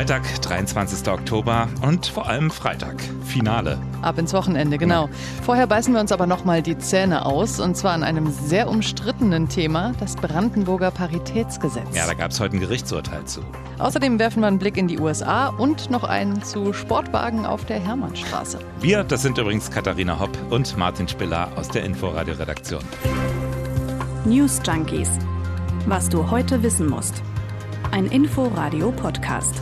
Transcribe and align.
Freitag, 0.00 0.40
23. 0.40 1.12
Oktober 1.12 1.68
und 1.82 2.06
vor 2.06 2.26
allem 2.26 2.50
Freitag. 2.50 2.96
Finale. 3.22 3.78
Ab 4.00 4.16
ins 4.16 4.32
Wochenende, 4.32 4.78
genau. 4.78 5.10
Vorher 5.42 5.66
beißen 5.66 5.92
wir 5.92 6.00
uns 6.00 6.10
aber 6.10 6.26
nochmal 6.26 6.62
die 6.62 6.78
Zähne 6.78 7.26
aus 7.26 7.60
und 7.60 7.76
zwar 7.76 7.92
an 7.92 8.02
einem 8.02 8.32
sehr 8.32 8.70
umstrittenen 8.70 9.50
Thema, 9.50 9.92
das 10.00 10.16
Brandenburger 10.16 10.90
Paritätsgesetz. 10.90 11.94
Ja, 11.94 12.06
da 12.06 12.14
gab 12.14 12.30
es 12.30 12.40
heute 12.40 12.56
ein 12.56 12.60
Gerichtsurteil 12.60 13.26
zu. 13.26 13.42
Außerdem 13.78 14.18
werfen 14.18 14.40
wir 14.40 14.46
einen 14.46 14.58
Blick 14.58 14.78
in 14.78 14.88
die 14.88 14.98
USA 14.98 15.48
und 15.48 15.90
noch 15.90 16.04
einen 16.04 16.42
zu 16.42 16.72
Sportwagen 16.72 17.44
auf 17.44 17.66
der 17.66 17.78
Hermannstraße. 17.78 18.58
Wir, 18.80 19.04
das 19.04 19.20
sind 19.20 19.36
übrigens 19.36 19.70
Katharina 19.70 20.18
Hopp 20.18 20.30
und 20.48 20.78
Martin 20.78 21.08
Spiller 21.08 21.48
aus 21.56 21.68
der 21.68 21.84
Inforadio-Redaktion. 21.84 22.82
News 24.24 24.62
Junkies. 24.66 25.10
Was 25.84 26.08
du 26.08 26.30
heute 26.30 26.62
wissen 26.62 26.88
musst. 26.88 27.22
Ein 27.90 28.06
Info-Radio-Podcast. 28.06 29.60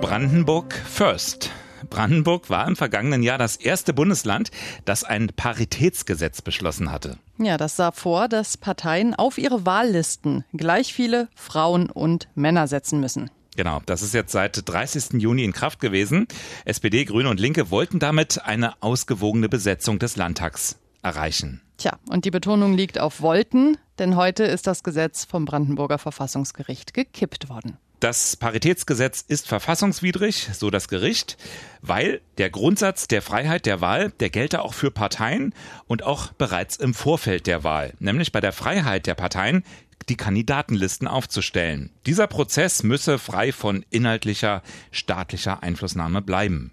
Brandenburg 0.00 0.74
First. 0.74 1.50
Brandenburg 1.88 2.50
war 2.50 2.66
im 2.68 2.76
vergangenen 2.76 3.22
Jahr 3.22 3.38
das 3.38 3.56
erste 3.56 3.92
Bundesland, 3.92 4.50
das 4.84 5.04
ein 5.04 5.28
Paritätsgesetz 5.34 6.42
beschlossen 6.42 6.92
hatte. 6.92 7.18
Ja, 7.38 7.56
das 7.56 7.76
sah 7.76 7.90
vor, 7.92 8.28
dass 8.28 8.56
Parteien 8.56 9.14
auf 9.14 9.38
ihre 9.38 9.66
Wahllisten 9.66 10.44
gleich 10.52 10.94
viele 10.94 11.28
Frauen 11.34 11.90
und 11.90 12.28
Männer 12.34 12.68
setzen 12.68 13.00
müssen. 13.00 13.30
Genau, 13.56 13.80
das 13.86 14.02
ist 14.02 14.14
jetzt 14.14 14.32
seit 14.32 14.68
30. 14.68 15.20
Juni 15.20 15.44
in 15.44 15.52
Kraft 15.52 15.80
gewesen. 15.80 16.28
SPD, 16.64 17.04
Grüne 17.04 17.28
und 17.28 17.40
Linke 17.40 17.70
wollten 17.70 17.98
damit 17.98 18.44
eine 18.44 18.80
ausgewogene 18.82 19.48
Besetzung 19.48 19.98
des 19.98 20.16
Landtags 20.16 20.78
erreichen. 21.02 21.60
Tja, 21.78 21.98
und 22.08 22.24
die 22.24 22.30
Betonung 22.30 22.74
liegt 22.74 22.98
auf 22.98 23.22
wollten, 23.22 23.78
denn 23.98 24.16
heute 24.16 24.44
ist 24.44 24.66
das 24.66 24.82
Gesetz 24.82 25.24
vom 25.24 25.46
Brandenburger 25.46 25.98
Verfassungsgericht 25.98 26.94
gekippt 26.94 27.48
worden. 27.48 27.78
Das 28.00 28.34
Paritätsgesetz 28.34 29.22
ist 29.28 29.46
verfassungswidrig, 29.46 30.48
so 30.54 30.70
das 30.70 30.88
Gericht, 30.88 31.36
weil 31.82 32.22
der 32.38 32.48
Grundsatz 32.48 33.08
der 33.08 33.20
Freiheit 33.20 33.66
der 33.66 33.82
Wahl, 33.82 34.10
der 34.20 34.30
gelte 34.30 34.62
auch 34.62 34.72
für 34.72 34.90
Parteien 34.90 35.52
und 35.86 36.02
auch 36.02 36.32
bereits 36.32 36.76
im 36.76 36.94
Vorfeld 36.94 37.46
der 37.46 37.62
Wahl, 37.62 37.92
nämlich 37.98 38.32
bei 38.32 38.40
der 38.40 38.52
Freiheit 38.52 39.06
der 39.06 39.14
Parteien, 39.14 39.64
die 40.08 40.16
Kandidatenlisten 40.16 41.06
aufzustellen. 41.06 41.90
Dieser 42.06 42.26
Prozess 42.26 42.82
müsse 42.82 43.18
frei 43.18 43.52
von 43.52 43.84
inhaltlicher 43.90 44.62
staatlicher 44.92 45.62
Einflussnahme 45.62 46.22
bleiben. 46.22 46.72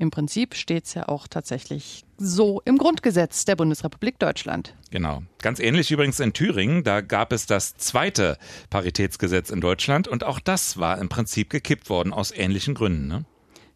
Im 0.00 0.12
Prinzip 0.12 0.54
steht 0.54 0.84
es 0.84 0.94
ja 0.94 1.08
auch 1.08 1.26
tatsächlich 1.26 2.04
so 2.18 2.62
im 2.64 2.78
Grundgesetz 2.78 3.44
der 3.44 3.56
Bundesrepublik 3.56 4.20
Deutschland. 4.20 4.74
Genau. 4.92 5.22
Ganz 5.42 5.58
ähnlich 5.58 5.90
übrigens 5.90 6.20
in 6.20 6.32
Thüringen. 6.32 6.84
Da 6.84 7.00
gab 7.00 7.32
es 7.32 7.46
das 7.46 7.76
zweite 7.76 8.38
Paritätsgesetz 8.70 9.50
in 9.50 9.60
Deutschland 9.60 10.06
und 10.06 10.22
auch 10.22 10.38
das 10.38 10.78
war 10.78 10.98
im 10.98 11.08
Prinzip 11.08 11.50
gekippt 11.50 11.90
worden 11.90 12.12
aus 12.12 12.30
ähnlichen 12.30 12.74
Gründen. 12.74 13.08
Ne? 13.08 13.24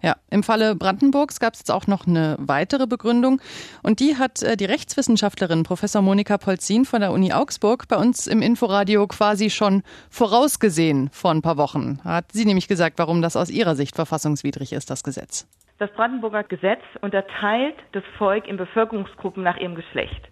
Ja, 0.00 0.16
im 0.30 0.44
Falle 0.44 0.76
Brandenburgs 0.76 1.40
gab 1.40 1.54
es 1.54 1.60
jetzt 1.60 1.72
auch 1.72 1.88
noch 1.88 2.06
eine 2.06 2.36
weitere 2.38 2.86
Begründung 2.86 3.40
und 3.82 3.98
die 3.98 4.16
hat 4.16 4.42
äh, 4.42 4.56
die 4.56 4.64
Rechtswissenschaftlerin 4.64 5.64
Professor 5.64 6.02
Monika 6.02 6.38
Polzin 6.38 6.84
von 6.84 7.00
der 7.00 7.12
Uni 7.12 7.32
Augsburg 7.32 7.88
bei 7.88 7.96
uns 7.96 8.28
im 8.28 8.42
Inforadio 8.42 9.08
quasi 9.08 9.50
schon 9.50 9.82
vorausgesehen 10.08 11.10
vor 11.12 11.32
ein 11.32 11.42
paar 11.42 11.56
Wochen. 11.56 11.98
Hat 12.04 12.30
sie 12.32 12.44
nämlich 12.44 12.68
gesagt, 12.68 12.98
warum 12.98 13.22
das 13.22 13.34
aus 13.34 13.50
ihrer 13.50 13.74
Sicht 13.74 13.96
verfassungswidrig 13.96 14.72
ist, 14.72 14.88
das 14.88 15.02
Gesetz. 15.02 15.46
Das 15.82 15.90
Brandenburger 15.94 16.44
Gesetz 16.44 16.80
unterteilt 17.00 17.74
das 17.90 18.04
Volk 18.16 18.46
in 18.46 18.56
Bevölkerungsgruppen 18.56 19.42
nach 19.42 19.56
ihrem 19.56 19.74
Geschlecht. 19.74 20.28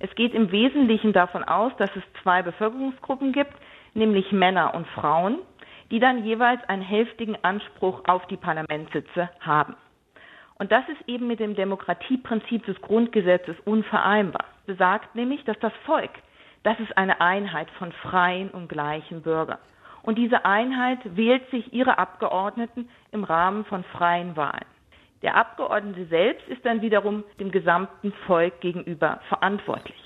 Es 0.00 0.12
geht 0.16 0.34
im 0.34 0.50
Wesentlichen 0.50 1.12
davon 1.12 1.44
aus, 1.44 1.70
dass 1.78 1.94
es 1.94 2.02
zwei 2.20 2.42
Bevölkerungsgruppen 2.42 3.30
gibt, 3.30 3.52
nämlich 3.94 4.32
Männer 4.32 4.74
und 4.74 4.88
Frauen, 4.88 5.38
die 5.92 6.00
dann 6.00 6.24
jeweils 6.24 6.68
einen 6.68 6.82
hälftigen 6.82 7.36
Anspruch 7.42 8.02
auf 8.08 8.26
die 8.26 8.36
Parlamentssitze 8.36 9.30
haben. 9.38 9.76
Und 10.56 10.72
das 10.72 10.82
ist 10.88 11.08
eben 11.08 11.28
mit 11.28 11.38
dem 11.38 11.54
Demokratieprinzip 11.54 12.66
des 12.66 12.80
Grundgesetzes 12.80 13.54
unvereinbar. 13.64 14.46
Besagt 14.66 15.14
nämlich, 15.14 15.44
dass 15.44 15.60
das 15.60 15.72
Volk, 15.86 16.10
das 16.64 16.80
ist 16.80 16.98
eine 16.98 17.20
Einheit 17.20 17.70
von 17.78 17.92
freien 17.92 18.50
und 18.50 18.68
gleichen 18.68 19.22
Bürgern. 19.22 19.58
Und 20.02 20.18
diese 20.18 20.44
Einheit 20.44 20.98
wählt 21.04 21.48
sich 21.52 21.72
ihre 21.72 21.98
Abgeordneten 21.98 22.88
im 23.12 23.22
Rahmen 23.22 23.64
von 23.64 23.84
freien 23.84 24.36
Wahlen. 24.36 24.66
Der 25.22 25.34
Abgeordnete 25.34 26.06
selbst 26.06 26.46
ist 26.48 26.64
dann 26.64 26.80
wiederum 26.80 27.24
dem 27.40 27.50
gesamten 27.50 28.12
Volk 28.26 28.60
gegenüber 28.60 29.20
verantwortlich. 29.28 29.96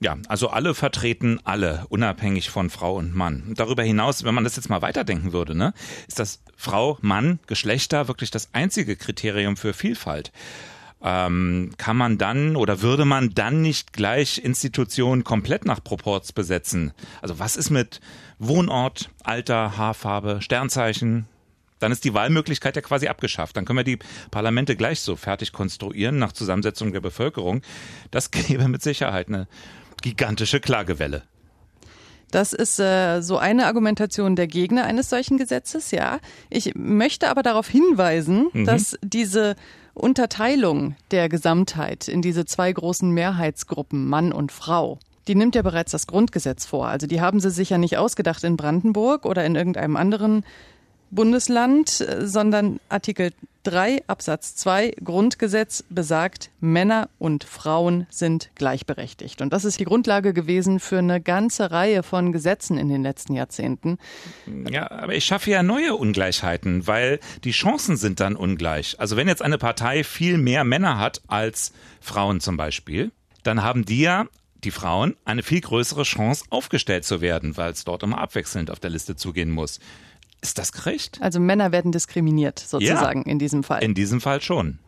Ja, 0.00 0.16
also 0.28 0.48
alle 0.48 0.74
vertreten 0.74 1.40
alle, 1.42 1.84
unabhängig 1.88 2.50
von 2.50 2.70
Frau 2.70 2.94
und 2.94 3.16
Mann. 3.16 3.52
Darüber 3.56 3.82
hinaus, 3.82 4.22
wenn 4.22 4.34
man 4.34 4.44
das 4.44 4.54
jetzt 4.54 4.70
mal 4.70 4.80
weiterdenken 4.80 5.32
würde, 5.32 5.56
ne, 5.56 5.74
ist 6.06 6.20
das 6.20 6.42
Frau, 6.56 6.98
Mann, 7.00 7.40
Geschlechter 7.48 8.06
wirklich 8.06 8.30
das 8.30 8.54
einzige 8.54 8.94
Kriterium 8.94 9.56
für 9.56 9.72
Vielfalt. 9.72 10.30
Ähm, 11.02 11.72
kann 11.78 11.96
man 11.96 12.16
dann 12.16 12.56
oder 12.56 12.80
würde 12.80 13.04
man 13.04 13.30
dann 13.30 13.60
nicht 13.60 13.92
gleich 13.92 14.38
Institutionen 14.38 15.24
komplett 15.24 15.64
nach 15.64 15.82
Proports 15.82 16.32
besetzen? 16.32 16.92
Also 17.20 17.38
was 17.38 17.56
ist 17.56 17.70
mit 17.70 18.00
Wohnort, 18.38 19.10
Alter, 19.24 19.76
Haarfarbe, 19.76 20.40
Sternzeichen, 20.42 21.26
dann 21.78 21.92
ist 21.92 22.04
die 22.04 22.14
Wahlmöglichkeit 22.14 22.76
ja 22.76 22.82
quasi 22.82 23.08
abgeschafft. 23.08 23.56
Dann 23.56 23.64
können 23.64 23.78
wir 23.78 23.84
die 23.84 23.98
Parlamente 24.30 24.76
gleich 24.76 25.00
so 25.00 25.16
fertig 25.16 25.52
konstruieren 25.52 26.18
nach 26.18 26.32
Zusammensetzung 26.32 26.92
der 26.92 27.00
Bevölkerung. 27.00 27.62
Das 28.10 28.30
gäbe 28.32 28.68
mit 28.68 28.82
Sicherheit 28.82 29.28
eine 29.28 29.48
gigantische 30.02 30.60
Klagewelle. 30.60 31.22
Das 32.30 32.52
ist 32.52 32.78
äh, 32.78 33.22
so 33.22 33.38
eine 33.38 33.66
Argumentation 33.66 34.36
der 34.36 34.46
Gegner 34.46 34.84
eines 34.84 35.08
solchen 35.08 35.38
Gesetzes, 35.38 35.90
ja. 35.92 36.18
Ich 36.50 36.74
möchte 36.74 37.30
aber 37.30 37.42
darauf 37.42 37.68
hinweisen, 37.68 38.48
mhm. 38.52 38.66
dass 38.66 38.98
diese 39.02 39.56
Unterteilung 39.94 40.94
der 41.10 41.28
Gesamtheit 41.28 42.06
in 42.06 42.20
diese 42.20 42.44
zwei 42.44 42.70
großen 42.70 43.10
Mehrheitsgruppen 43.10 44.06
Mann 44.06 44.32
und 44.32 44.52
Frau, 44.52 44.98
die 45.26 45.34
nimmt 45.34 45.54
ja 45.54 45.62
bereits 45.62 45.92
das 45.92 46.06
Grundgesetz 46.06 46.66
vor. 46.66 46.88
Also 46.88 47.06
die 47.06 47.20
haben 47.20 47.40
sie 47.40 47.50
sich 47.50 47.70
ja 47.70 47.78
nicht 47.78 47.96
ausgedacht 47.96 48.44
in 48.44 48.56
Brandenburg 48.56 49.24
oder 49.24 49.44
in 49.44 49.56
irgendeinem 49.56 49.96
anderen 49.96 50.44
Bundesland, 51.10 52.04
sondern 52.20 52.80
Artikel 52.88 53.32
3 53.64 54.04
Absatz 54.06 54.56
2 54.56 54.92
Grundgesetz 55.04 55.84
besagt, 55.90 56.50
Männer 56.60 57.10
und 57.18 57.44
Frauen 57.44 58.06
sind 58.08 58.50
gleichberechtigt. 58.54 59.42
Und 59.42 59.52
das 59.52 59.66
ist 59.66 59.78
die 59.78 59.84
Grundlage 59.84 60.32
gewesen 60.32 60.80
für 60.80 60.98
eine 60.98 61.20
ganze 61.20 61.70
Reihe 61.70 62.02
von 62.02 62.32
Gesetzen 62.32 62.78
in 62.78 62.88
den 62.88 63.02
letzten 63.02 63.34
Jahrzehnten. 63.34 63.98
Ja, 64.70 64.90
aber 64.90 65.14
ich 65.14 65.24
schaffe 65.24 65.50
ja 65.50 65.62
neue 65.62 65.96
Ungleichheiten, 65.96 66.86
weil 66.86 67.20
die 67.44 67.50
Chancen 67.50 67.96
sind 67.96 68.20
dann 68.20 68.36
ungleich. 68.36 68.98
Also 68.98 69.16
wenn 69.16 69.28
jetzt 69.28 69.42
eine 69.42 69.58
Partei 69.58 70.02
viel 70.02 70.38
mehr 70.38 70.64
Männer 70.64 70.98
hat 70.98 71.20
als 71.26 71.72
Frauen 72.00 72.40
zum 72.40 72.56
Beispiel, 72.56 73.12
dann 73.42 73.62
haben 73.62 73.84
die 73.84 74.00
ja 74.00 74.26
die 74.64 74.70
Frauen 74.70 75.14
eine 75.24 75.42
viel 75.42 75.60
größere 75.60 76.02
Chance 76.02 76.44
aufgestellt 76.50 77.04
zu 77.04 77.20
werden, 77.20 77.56
weil 77.56 77.72
es 77.72 77.84
dort 77.84 78.02
immer 78.02 78.18
abwechselnd 78.18 78.70
auf 78.70 78.80
der 78.80 78.90
Liste 78.90 79.14
zugehen 79.14 79.50
muss. 79.50 79.78
Ist 80.40 80.58
das 80.58 80.72
gerecht? 80.72 81.18
Also 81.20 81.40
Männer 81.40 81.72
werden 81.72 81.90
diskriminiert 81.90 82.58
sozusagen 82.58 83.24
ja, 83.26 83.32
in 83.32 83.38
diesem 83.38 83.64
Fall. 83.64 83.82
In 83.82 83.94
diesem 83.94 84.20
Fall 84.20 84.40
schon. 84.40 84.78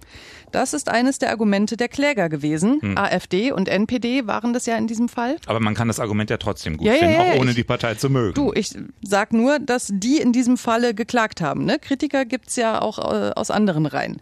Das 0.53 0.75
ist 0.75 0.88
eines 0.88 1.19
der 1.19 1.31
Argumente 1.31 1.77
der 1.77 1.88
Kläger 1.88 2.28
gewesen. 2.28 2.81
Hm. 2.81 2.99
AfD 2.99 3.53
und 3.53 3.69
NPD 3.69 4.27
waren 4.27 4.53
das 4.53 4.66
ja 4.66 4.77
in 4.77 4.87
diesem 4.87 5.09
Fall. 5.09 5.37
Aber 5.47 5.61
man 5.61 5.75
kann 5.75 5.88
das 5.88 6.00
Argument 6.00 6.31
ja 6.31 6.37
trotzdem 6.37 6.77
gut 6.77 6.87
ja, 6.87 6.94
finden, 6.94 7.15
ja, 7.15 7.21
auch 7.21 7.41
ohne 7.41 7.50
ich, 7.50 7.56
die 7.56 7.65
Partei 7.65 7.94
zu 7.94 8.11
mögen. 8.11 8.34
Du, 8.34 8.53
ich 8.53 8.75
sag 9.03 9.33
nur, 9.33 9.59
dass 9.59 9.91
die 9.93 10.19
in 10.19 10.33
diesem 10.33 10.56
Falle 10.56 10.94
geklagt 10.94 11.41
haben. 11.41 11.65
Ne? 11.65 11.78
Kritiker 11.78 12.25
gibt's 12.25 12.56
ja 12.56 12.81
auch 12.81 12.99
äh, 12.99 13.31
aus 13.31 13.50
anderen 13.50 13.87
Reihen. 13.87 14.21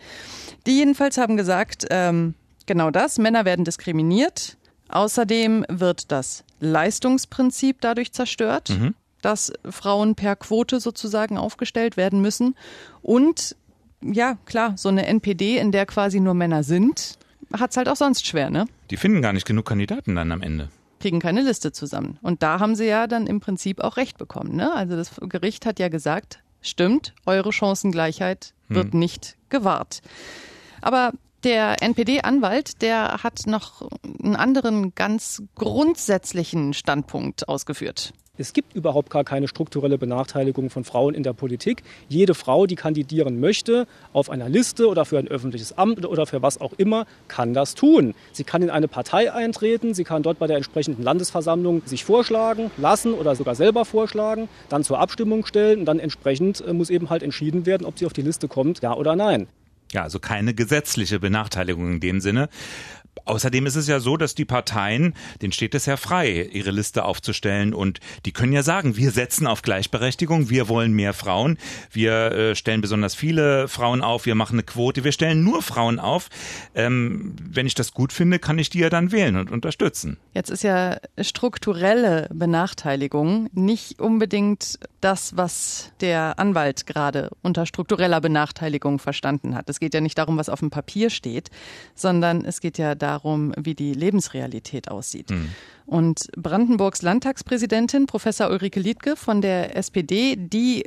Die 0.66 0.76
jedenfalls 0.76 1.16
haben 1.18 1.36
gesagt, 1.36 1.86
ähm, 1.90 2.34
genau 2.66 2.90
das, 2.90 3.18
Männer 3.18 3.44
werden 3.44 3.64
diskriminiert. 3.64 4.56
Außerdem 4.88 5.66
wird 5.68 6.10
das 6.10 6.44
Leistungsprinzip 6.60 7.80
dadurch 7.80 8.12
zerstört. 8.12 8.70
Mhm 8.70 8.94
dass 9.22 9.52
Frauen 9.68 10.14
per 10.14 10.36
Quote 10.36 10.80
sozusagen 10.80 11.38
aufgestellt 11.38 11.96
werden 11.96 12.20
müssen. 12.20 12.54
Und 13.02 13.56
ja, 14.00 14.38
klar, 14.46 14.74
so 14.76 14.88
eine 14.88 15.06
NPD, 15.06 15.58
in 15.58 15.72
der 15.72 15.86
quasi 15.86 16.20
nur 16.20 16.34
Männer 16.34 16.62
sind, 16.62 17.18
hat 17.52 17.70
es 17.70 17.76
halt 17.76 17.88
auch 17.88 17.96
sonst 17.96 18.26
schwer, 18.26 18.50
ne? 18.50 18.66
Die 18.90 18.96
finden 18.96 19.22
gar 19.22 19.32
nicht 19.32 19.46
genug 19.46 19.66
Kandidaten 19.66 20.14
dann 20.14 20.32
am 20.32 20.42
Ende. 20.42 20.68
Kriegen 21.00 21.20
keine 21.20 21.42
Liste 21.42 21.72
zusammen. 21.72 22.18
Und 22.22 22.42
da 22.42 22.60
haben 22.60 22.74
sie 22.74 22.86
ja 22.86 23.06
dann 23.06 23.26
im 23.26 23.40
Prinzip 23.40 23.80
auch 23.80 23.96
recht 23.96 24.18
bekommen. 24.18 24.56
Ne? 24.56 24.72
Also 24.74 24.96
das 24.96 25.12
Gericht 25.20 25.64
hat 25.64 25.78
ja 25.78 25.88
gesagt, 25.88 26.40
stimmt, 26.60 27.14
eure 27.24 27.52
Chancengleichheit 27.52 28.52
wird 28.68 28.92
hm. 28.92 28.98
nicht 28.98 29.36
gewahrt. 29.48 30.00
Aber 30.80 31.12
der 31.44 31.82
NPD-Anwalt, 31.82 32.82
der 32.82 33.22
hat 33.22 33.46
noch 33.46 33.88
einen 34.22 34.34
anderen 34.34 34.94
ganz 34.94 35.42
grundsätzlichen 35.54 36.74
Standpunkt 36.74 37.48
ausgeführt. 37.48 38.12
Es 38.38 38.52
gibt 38.52 38.74
überhaupt 38.74 39.10
gar 39.10 39.24
keine 39.24 39.48
strukturelle 39.48 39.98
Benachteiligung 39.98 40.70
von 40.70 40.84
Frauen 40.84 41.14
in 41.14 41.24
der 41.24 41.32
Politik. 41.32 41.82
Jede 42.08 42.34
Frau, 42.34 42.66
die 42.66 42.76
kandidieren 42.76 43.40
möchte, 43.40 43.88
auf 44.12 44.30
einer 44.30 44.48
Liste 44.48 44.86
oder 44.86 45.04
für 45.04 45.18
ein 45.18 45.26
öffentliches 45.26 45.76
Amt 45.76 46.06
oder 46.06 46.24
für 46.24 46.40
was 46.40 46.60
auch 46.60 46.72
immer, 46.76 47.04
kann 47.26 47.52
das 47.52 47.74
tun. 47.74 48.14
Sie 48.30 48.44
kann 48.44 48.62
in 48.62 48.70
eine 48.70 48.86
Partei 48.86 49.32
eintreten, 49.32 49.92
sie 49.92 50.04
kann 50.04 50.22
dort 50.22 50.38
bei 50.38 50.46
der 50.46 50.56
entsprechenden 50.56 51.02
Landesversammlung 51.02 51.82
sich 51.84 52.04
vorschlagen 52.04 52.70
lassen 52.76 53.12
oder 53.12 53.34
sogar 53.34 53.56
selber 53.56 53.84
vorschlagen, 53.84 54.48
dann 54.68 54.84
zur 54.84 55.00
Abstimmung 55.00 55.44
stellen 55.44 55.80
und 55.80 55.86
dann 55.86 55.98
entsprechend 55.98 56.60
äh, 56.60 56.72
muss 56.72 56.90
eben 56.90 57.10
halt 57.10 57.24
entschieden 57.24 57.66
werden, 57.66 57.84
ob 57.84 57.98
sie 57.98 58.06
auf 58.06 58.12
die 58.12 58.22
Liste 58.22 58.46
kommt, 58.46 58.82
ja 58.82 58.94
oder 58.94 59.16
nein. 59.16 59.48
Ja, 59.92 60.02
also 60.02 60.20
keine 60.20 60.54
gesetzliche 60.54 61.18
Benachteiligung 61.18 61.94
in 61.94 62.00
dem 62.00 62.20
Sinne. 62.20 62.50
Außerdem 63.24 63.66
ist 63.66 63.76
es 63.76 63.88
ja 63.88 64.00
so, 64.00 64.16
dass 64.16 64.34
die 64.34 64.44
Parteien, 64.44 65.14
denen 65.42 65.52
steht 65.52 65.74
es 65.74 65.86
ja 65.86 65.96
frei, 65.96 66.48
ihre 66.52 66.70
Liste 66.70 67.04
aufzustellen 67.04 67.74
und 67.74 68.00
die 68.26 68.32
können 68.32 68.52
ja 68.52 68.62
sagen, 68.62 68.96
wir 68.96 69.10
setzen 69.10 69.46
auf 69.46 69.62
Gleichberechtigung, 69.62 70.50
wir 70.50 70.68
wollen 70.68 70.92
mehr 70.92 71.12
Frauen, 71.12 71.58
wir 71.90 72.32
äh, 72.32 72.54
stellen 72.54 72.80
besonders 72.80 73.14
viele 73.14 73.68
Frauen 73.68 74.02
auf, 74.02 74.26
wir 74.26 74.34
machen 74.34 74.54
eine 74.54 74.62
Quote, 74.62 75.04
wir 75.04 75.12
stellen 75.12 75.42
nur 75.44 75.62
Frauen 75.62 75.98
auf. 75.98 76.28
Ähm, 76.74 77.34
wenn 77.42 77.66
ich 77.66 77.74
das 77.74 77.92
gut 77.92 78.12
finde, 78.12 78.38
kann 78.38 78.58
ich 78.58 78.70
die 78.70 78.80
ja 78.80 78.90
dann 78.90 79.12
wählen 79.12 79.36
und 79.36 79.50
unterstützen. 79.50 80.18
Jetzt 80.34 80.50
ist 80.50 80.62
ja 80.62 80.98
strukturelle 81.20 82.28
Benachteiligung 82.32 83.48
nicht 83.52 84.00
unbedingt 84.00 84.78
das, 85.00 85.36
was 85.36 85.92
der 86.00 86.38
Anwalt 86.38 86.86
gerade 86.86 87.30
unter 87.42 87.66
struktureller 87.66 88.20
Benachteiligung 88.20 88.98
verstanden 88.98 89.54
hat. 89.54 89.68
Es 89.70 89.80
geht 89.80 89.94
ja 89.94 90.00
nicht 90.00 90.18
darum, 90.18 90.36
was 90.36 90.48
auf 90.48 90.60
dem 90.60 90.70
Papier 90.70 91.10
steht, 91.10 91.50
sondern 91.94 92.44
es 92.44 92.60
geht 92.60 92.78
ja 92.78 92.94
darum, 92.94 93.07
wie 93.56 93.74
die 93.74 93.92
Lebensrealität 93.92 94.90
aussieht. 94.90 95.30
Mhm. 95.30 95.50
Und 95.86 96.28
Brandenburgs 96.36 97.02
Landtagspräsidentin, 97.02 98.06
Professor 98.06 98.50
Ulrike 98.50 98.80
Liedke 98.80 99.16
von 99.16 99.40
der 99.40 99.76
SPD, 99.76 100.36
die 100.36 100.84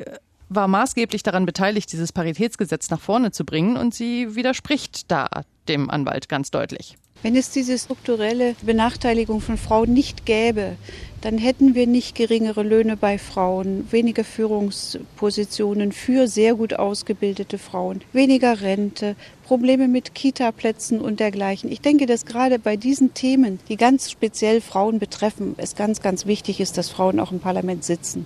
war 0.49 0.67
maßgeblich 0.67 1.23
daran 1.23 1.45
beteiligt, 1.45 1.91
dieses 1.91 2.11
Paritätsgesetz 2.11 2.89
nach 2.89 2.99
vorne 2.99 3.31
zu 3.31 3.45
bringen 3.45 3.77
und 3.77 3.95
sie 3.95 4.35
widerspricht 4.35 5.09
da 5.09 5.27
dem 5.67 5.89
Anwalt 5.89 6.27
ganz 6.27 6.51
deutlich. 6.51 6.97
Wenn 7.23 7.35
es 7.35 7.51
diese 7.51 7.77
strukturelle 7.77 8.55
Benachteiligung 8.63 9.41
von 9.41 9.57
Frauen 9.57 9.93
nicht 9.93 10.25
gäbe, 10.25 10.75
dann 11.21 11.37
hätten 11.37 11.75
wir 11.75 11.85
nicht 11.85 12.15
geringere 12.15 12.63
Löhne 12.63 12.97
bei 12.97 13.19
Frauen, 13.19 13.87
weniger 13.91 14.23
Führungspositionen 14.23 15.91
für 15.91 16.27
sehr 16.27 16.55
gut 16.55 16.73
ausgebildete 16.73 17.59
Frauen, 17.59 18.01
weniger 18.11 18.61
Rente, 18.61 19.15
Probleme 19.43 19.87
mit 19.87 20.15
Kita-Plätzen 20.15 20.99
und 20.99 21.19
dergleichen. 21.19 21.71
Ich 21.71 21.81
denke, 21.81 22.07
dass 22.07 22.25
gerade 22.25 22.57
bei 22.57 22.75
diesen 22.75 23.13
Themen, 23.13 23.59
die 23.69 23.77
ganz 23.77 24.09
speziell 24.09 24.59
Frauen 24.59 24.97
betreffen, 24.97 25.53
es 25.57 25.75
ganz, 25.75 26.01
ganz 26.01 26.25
wichtig 26.25 26.59
ist, 26.59 26.75
dass 26.79 26.89
Frauen 26.89 27.19
auch 27.19 27.31
im 27.31 27.39
Parlament 27.39 27.83
sitzen. 27.83 28.25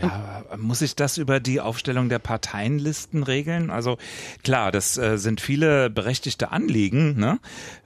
Ja, 0.00 0.44
muss 0.58 0.82
ich 0.82 0.94
das 0.94 1.16
über 1.16 1.40
die 1.40 1.60
Aufstellung 1.60 2.08
der 2.08 2.18
Parteienlisten 2.18 3.22
regeln? 3.22 3.70
Also 3.70 3.96
klar, 4.44 4.70
das 4.70 4.98
äh, 4.98 5.16
sind 5.16 5.40
viele 5.40 5.88
berechtigte 5.88 6.52
Anliegen, 6.52 7.18
ne? 7.18 7.38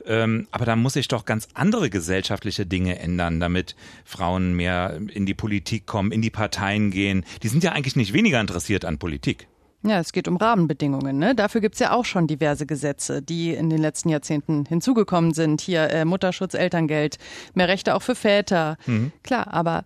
Ähm, 0.05 0.49
aber 0.51 0.65
da 0.65 0.77
muss 0.77 0.97
ich 0.97 1.09
doch 1.09 1.25
ganz 1.25 1.49
andere 1.55 1.89
gesellschaftliche 1.89 2.67
Dinge 2.67 2.99
ändern, 2.99 3.39
damit 3.39 3.77
Frauen 4.05 4.55
mehr 4.55 4.99
in 5.13 5.25
die 5.25 5.35
Politik 5.35 5.87
kommen, 5.87 6.11
in 6.11 6.23
die 6.23 6.31
Parteien 6.31 6.91
gehen. 6.91 7.25
Die 7.43 7.49
sind 7.49 7.63
ja 7.63 7.73
eigentlich 7.73 7.97
nicht 7.97 8.13
weniger 8.13 8.41
interessiert 8.41 8.85
an 8.85 8.99
Politik. 8.99 9.47
Ja, 9.83 9.99
es 9.99 10.13
geht 10.13 10.29
um 10.29 10.37
Rahmenbedingungen. 10.37 11.19
Ne? 11.19 11.35
Dafür 11.35 11.61
gibt's 11.63 11.79
ja 11.79 11.93
auch 11.93 12.05
schon 12.05 12.27
diverse 12.27 12.67
Gesetze, 12.67 13.23
die 13.23 13.55
in 13.55 13.71
den 13.71 13.81
letzten 13.81 14.11
Jahrzehnten 14.11 14.67
hinzugekommen 14.67 15.33
sind. 15.33 15.63
Hier 15.63 15.89
äh, 15.91 16.05
Mutterschutz, 16.05 16.55
Elterngeld, 16.55 17.19
mehr 17.55 17.69
Rechte 17.69 17.95
auch 17.95 18.03
für 18.03 18.15
Väter. 18.15 18.77
Mhm. 18.87 19.13
Klar, 19.23 19.53
aber 19.55 19.85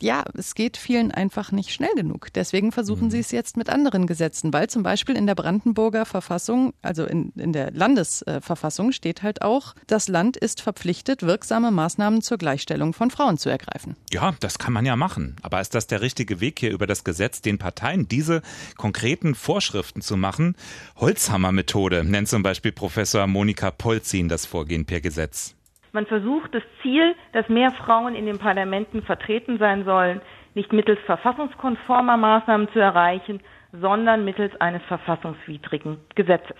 ja, 0.00 0.24
es 0.34 0.54
geht 0.54 0.76
vielen 0.76 1.10
einfach 1.10 1.52
nicht 1.52 1.72
schnell 1.72 1.94
genug. 1.94 2.28
Deswegen 2.34 2.72
versuchen 2.72 3.06
mhm. 3.06 3.10
sie 3.10 3.20
es 3.20 3.30
jetzt 3.30 3.56
mit 3.56 3.70
anderen 3.70 4.06
Gesetzen, 4.06 4.52
weil 4.52 4.68
zum 4.68 4.82
Beispiel 4.82 5.16
in 5.16 5.26
der 5.26 5.34
Brandenburger 5.34 6.04
Verfassung, 6.04 6.74
also 6.82 7.04
in, 7.04 7.32
in 7.36 7.52
der 7.52 7.70
Landesverfassung 7.72 8.92
steht 8.92 9.22
halt 9.22 9.42
auch, 9.42 9.74
das 9.86 10.08
Land 10.08 10.36
ist 10.36 10.60
verpflichtet, 10.60 11.22
wirksame 11.22 11.70
Maßnahmen 11.70 12.22
zur 12.22 12.38
Gleichstellung 12.38 12.92
von 12.92 13.10
Frauen 13.10 13.38
zu 13.38 13.48
ergreifen. 13.48 13.96
Ja, 14.10 14.34
das 14.40 14.58
kann 14.58 14.72
man 14.72 14.86
ja 14.86 14.96
machen. 14.96 15.36
Aber 15.42 15.60
ist 15.60 15.74
das 15.74 15.86
der 15.86 16.00
richtige 16.00 16.40
Weg 16.40 16.60
hier 16.60 16.70
über 16.70 16.86
das 16.86 17.04
Gesetz, 17.04 17.40
den 17.40 17.58
Parteien 17.58 18.08
diese 18.08 18.42
konkreten 18.76 19.34
Vorschriften 19.34 20.02
zu 20.02 20.16
machen? 20.16 20.56
Holzhammer-Methode 20.96 22.04
nennt 22.04 22.28
zum 22.28 22.42
Beispiel 22.42 22.72
Professor 22.72 23.26
Monika 23.26 23.70
Polzin 23.70 24.28
das 24.28 24.46
Vorgehen 24.46 24.84
per 24.84 25.00
Gesetz. 25.00 25.55
Man 25.96 26.04
versucht 26.04 26.54
das 26.54 26.62
Ziel, 26.82 27.14
dass 27.32 27.48
mehr 27.48 27.72
Frauen 27.72 28.14
in 28.14 28.26
den 28.26 28.38
Parlamenten 28.38 29.02
vertreten 29.02 29.56
sein 29.56 29.86
sollen, 29.86 30.20
nicht 30.52 30.70
mittels 30.70 30.98
verfassungskonformer 31.06 32.18
Maßnahmen 32.18 32.68
zu 32.74 32.78
erreichen, 32.78 33.40
sondern 33.72 34.22
mittels 34.22 34.52
eines 34.60 34.82
verfassungswidrigen 34.88 35.96
Gesetzes. 36.14 36.56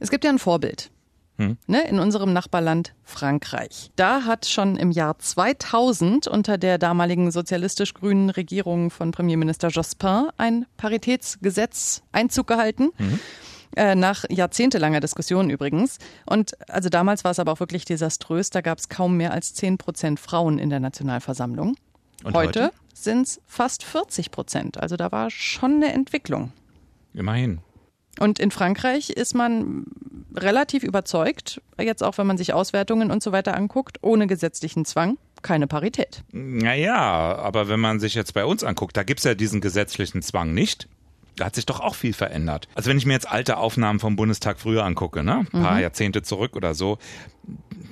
Es 0.00 0.10
gibt 0.10 0.22
ja 0.22 0.30
ein 0.30 0.38
Vorbild. 0.38 0.90
Hm. 1.38 1.56
Ne, 1.66 1.88
in 1.88 1.98
unserem 1.98 2.34
Nachbarland 2.34 2.94
Frankreich. 3.04 3.90
Da 3.96 4.24
hat 4.24 4.44
schon 4.44 4.76
im 4.76 4.90
Jahr 4.90 5.18
2000 5.18 6.28
unter 6.28 6.58
der 6.58 6.76
damaligen 6.76 7.30
sozialistisch-grünen 7.30 8.28
Regierung 8.28 8.90
von 8.90 9.12
Premierminister 9.12 9.68
Jospin 9.68 10.28
ein 10.36 10.66
Paritätsgesetz 10.76 12.02
Einzug 12.12 12.46
gehalten. 12.46 12.90
Mhm. 12.98 13.18
Äh, 13.74 13.94
nach 13.94 14.24
jahrzehntelanger 14.30 15.00
Diskussion 15.00 15.50
übrigens. 15.50 15.98
Und 16.24 16.52
also 16.70 16.88
damals 16.88 17.24
war 17.24 17.32
es 17.32 17.38
aber 17.38 17.52
auch 17.52 17.60
wirklich 17.60 17.84
desaströs. 17.84 18.50
Da 18.50 18.60
gab 18.60 18.78
es 18.78 18.88
kaum 18.88 19.16
mehr 19.16 19.32
als 19.32 19.54
10 19.54 19.78
Prozent 19.78 20.20
Frauen 20.20 20.58
in 20.58 20.70
der 20.70 20.80
Nationalversammlung. 20.80 21.76
Und 22.24 22.34
heute, 22.34 22.64
heute? 22.64 22.74
sind 22.94 23.26
es 23.26 23.40
fast 23.46 23.84
40 23.84 24.30
Prozent. 24.30 24.80
Also 24.80 24.96
da 24.96 25.12
war 25.12 25.30
schon 25.30 25.76
eine 25.76 25.92
Entwicklung. 25.92 26.52
Immerhin. 27.14 27.60
Und 28.18 28.38
in 28.38 28.50
Frankreich 28.50 29.10
ist 29.10 29.34
man 29.34 29.84
relativ 30.34 30.82
überzeugt, 30.82 31.60
jetzt 31.78 32.02
auch 32.02 32.16
wenn 32.18 32.26
man 32.26 32.38
sich 32.38 32.54
Auswertungen 32.54 33.10
und 33.10 33.22
so 33.22 33.32
weiter 33.32 33.54
anguckt, 33.56 33.98
ohne 34.02 34.26
gesetzlichen 34.26 34.84
Zwang, 34.84 35.18
keine 35.42 35.66
Parität. 35.66 36.24
Naja, 36.32 36.96
aber 36.96 37.68
wenn 37.68 37.80
man 37.80 38.00
sich 38.00 38.14
jetzt 38.14 38.32
bei 38.32 38.44
uns 38.44 38.64
anguckt, 38.64 38.96
da 38.96 39.02
gibt 39.02 39.20
es 39.20 39.24
ja 39.24 39.34
diesen 39.34 39.60
gesetzlichen 39.60 40.22
Zwang 40.22 40.54
nicht 40.54 40.88
da 41.36 41.46
hat 41.46 41.54
sich 41.54 41.66
doch 41.66 41.80
auch 41.80 41.94
viel 41.94 42.12
verändert. 42.12 42.68
Also 42.74 42.90
wenn 42.90 42.98
ich 42.98 43.06
mir 43.06 43.12
jetzt 43.12 43.30
alte 43.30 43.58
Aufnahmen 43.58 44.00
vom 44.00 44.16
Bundestag 44.16 44.58
früher 44.58 44.84
angucke, 44.84 45.22
ne, 45.22 45.46
ein 45.52 45.62
paar 45.62 45.74
mhm. 45.74 45.80
Jahrzehnte 45.80 46.22
zurück 46.22 46.56
oder 46.56 46.74
so, 46.74 46.98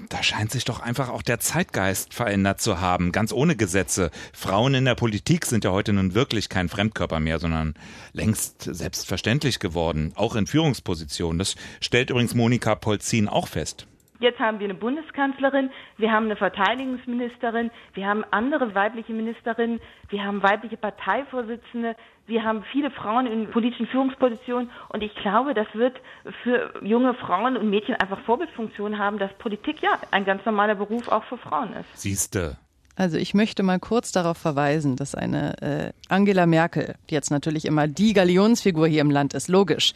da 0.09 0.23
scheint 0.23 0.51
sich 0.51 0.65
doch 0.65 0.81
einfach 0.81 1.09
auch 1.09 1.23
der 1.23 1.41
Zeitgeist 1.41 2.15
verändert 2.15 2.61
zu 2.61 2.81
haben, 2.81 3.13
ganz 3.13 3.33
ohne 3.33 3.57
Gesetze. 3.57 4.11
Frauen 4.33 4.75
in 4.75 4.85
der 4.85 4.95
Politik 4.95 5.47
sind 5.47 5.65
ja 5.65 5.71
heute 5.71 5.93
nun 5.93 6.15
wirklich 6.15 6.49
kein 6.49 6.69
Fremdkörper 6.69 7.21
mehr, 7.21 7.39
sondern 7.39 7.75
längst 8.13 8.63
selbstverständlich 8.63 9.59
geworden, 9.59 10.13
auch 10.15 10.37
in 10.37 10.47
Führungspositionen. 10.47 11.39
Das 11.39 11.57
stellt 11.81 12.11
übrigens 12.11 12.35
Monika 12.35 12.75
Polzin 12.75 13.29
auch 13.29 13.49
fest. 13.49 13.87
Jetzt 14.25 14.41
haben 14.41 14.59
wir 14.59 14.65
eine 14.65 14.75
Bundeskanzlerin, 14.75 15.69
wir 15.99 16.11
haben 16.11 16.25
eine 16.25 16.37
Verteidigungsministerin, 16.37 17.71
wir 17.93 18.07
haben 18.07 18.25
andere 18.31 18.75
weibliche 18.75 19.13
Ministerinnen, 19.13 19.83
wir 20.09 20.25
haben 20.25 20.43
weibliche 20.43 20.79
Parteivorsitzende, 20.79 21.95
wir 22.27 22.43
haben 22.43 22.65
viele 22.73 22.91
Frauen 22.91 23.27
in 23.27 23.51
politischen 23.51 23.87
Führungspositionen 23.87 24.71
und 24.89 25.03
ich 25.03 25.15
glaube, 25.17 25.53
das 25.53 25.67
wird 25.75 26.01
für 26.43 26.73
junge 26.83 27.13
Frauen 27.13 27.59
und 27.59 27.69
Mädchen 27.69 27.97
einfach 27.97 28.19
Vorbildfunktion 28.21 28.99
haben, 28.99 29.19
dass 29.19 29.31
Politik 29.35 29.83
ja 29.83 29.91
ein 30.11 30.25
ganz 30.25 30.43
normaler 30.47 30.77
Beruf 30.77 31.09
auch 31.09 31.25
für 31.25 31.37
Frauen 31.37 31.75
ist. 31.75 32.01
Siehste. 32.01 32.57
Also 32.97 33.19
ich 33.19 33.35
möchte 33.35 33.63
mal 33.63 33.79
kurz 33.79 34.11
darauf 34.11 34.39
verweisen, 34.39 34.97
dass 34.97 35.15
eine 35.15 35.61
äh, 35.61 35.93
Angela 36.09 36.47
Merkel, 36.47 36.95
die 37.11 37.15
jetzt 37.15 37.31
natürlich 37.31 37.67
immer 37.67 37.89
die 37.89 38.15
Galionsfigur 38.15 38.87
hier 38.87 39.03
im 39.03 39.11
Land 39.11 39.35
ist, 39.35 39.49
logisch, 39.49 39.93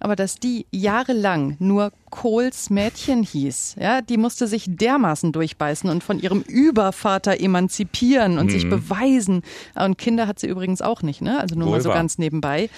aber 0.00 0.16
dass 0.16 0.36
die 0.36 0.66
jahrelang 0.70 1.56
nur 1.58 1.92
Kohls 2.10 2.70
Mädchen 2.70 3.22
hieß, 3.22 3.76
ja, 3.80 4.00
die 4.00 4.16
musste 4.16 4.46
sich 4.46 4.66
dermaßen 4.68 5.32
durchbeißen 5.32 5.88
und 5.90 6.04
von 6.04 6.20
ihrem 6.20 6.42
Übervater 6.42 7.40
emanzipieren 7.40 8.38
und 8.38 8.46
mhm. 8.46 8.50
sich 8.50 8.68
beweisen. 8.68 9.42
Und 9.74 9.98
Kinder 9.98 10.26
hat 10.26 10.38
sie 10.38 10.46
übrigens 10.46 10.82
auch 10.82 11.02
nicht, 11.02 11.22
ne? 11.22 11.40
Also 11.40 11.56
nur 11.56 11.68
Wohl 11.68 11.72
mal 11.74 11.80
so 11.80 11.88
war. 11.90 11.96
ganz 11.96 12.18
nebenbei. 12.18 12.68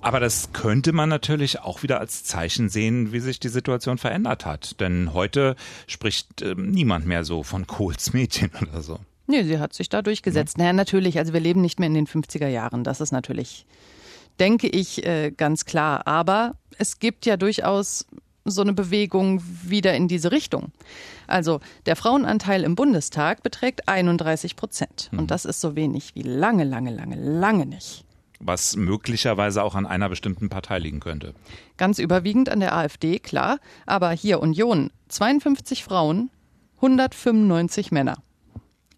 Aber 0.00 0.20
das 0.20 0.52
könnte 0.52 0.92
man 0.92 1.08
natürlich 1.08 1.60
auch 1.60 1.82
wieder 1.82 1.98
als 2.00 2.22
Zeichen 2.22 2.68
sehen, 2.68 3.12
wie 3.12 3.20
sich 3.20 3.40
die 3.40 3.48
Situation 3.48 3.98
verändert 3.98 4.46
hat. 4.46 4.80
Denn 4.80 5.12
heute 5.14 5.56
spricht 5.86 6.42
äh, 6.42 6.54
niemand 6.56 7.06
mehr 7.06 7.24
so 7.24 7.42
von 7.42 7.66
Kohls 7.66 8.12
Mädchen 8.12 8.50
oder 8.62 8.82
so. 8.82 9.00
Nee, 9.26 9.42
sie 9.42 9.58
hat 9.58 9.72
sich 9.72 9.88
da 9.88 10.02
durchgesetzt. 10.02 10.58
Ja. 10.58 10.64
Naja, 10.64 10.72
natürlich, 10.74 11.18
also 11.18 11.32
wir 11.32 11.40
leben 11.40 11.60
nicht 11.60 11.80
mehr 11.80 11.88
in 11.88 11.94
den 11.94 12.06
50er 12.06 12.46
Jahren. 12.46 12.84
Das 12.84 13.00
ist 13.00 13.10
natürlich 13.10 13.66
denke 14.38 14.68
ich 14.68 15.06
äh, 15.06 15.30
ganz 15.30 15.64
klar. 15.64 16.06
Aber 16.06 16.56
es 16.78 16.98
gibt 16.98 17.26
ja 17.26 17.36
durchaus 17.36 18.06
so 18.44 18.62
eine 18.62 18.72
Bewegung 18.72 19.42
wieder 19.64 19.94
in 19.94 20.08
diese 20.08 20.30
Richtung. 20.30 20.72
Also 21.26 21.60
der 21.86 21.96
Frauenanteil 21.96 22.62
im 22.62 22.76
Bundestag 22.76 23.42
beträgt 23.42 23.88
31 23.88 24.56
Prozent. 24.56 25.08
Und 25.12 25.22
mhm. 25.22 25.26
das 25.26 25.44
ist 25.44 25.60
so 25.60 25.74
wenig 25.76 26.14
wie 26.14 26.22
lange, 26.22 26.64
lange, 26.64 26.92
lange, 26.92 27.16
lange 27.16 27.66
nicht. 27.66 28.04
Was 28.38 28.76
möglicherweise 28.76 29.62
auch 29.62 29.74
an 29.74 29.86
einer 29.86 30.08
bestimmten 30.08 30.48
Partei 30.48 30.78
liegen 30.78 31.00
könnte. 31.00 31.34
Ganz 31.76 31.98
überwiegend 31.98 32.48
an 32.48 32.60
der 32.60 32.76
AfD, 32.76 33.18
klar. 33.18 33.58
Aber 33.86 34.10
hier 34.12 34.40
Union, 34.40 34.90
52 35.08 35.82
Frauen, 35.82 36.30
195 36.76 37.92
Männer. 37.92 38.18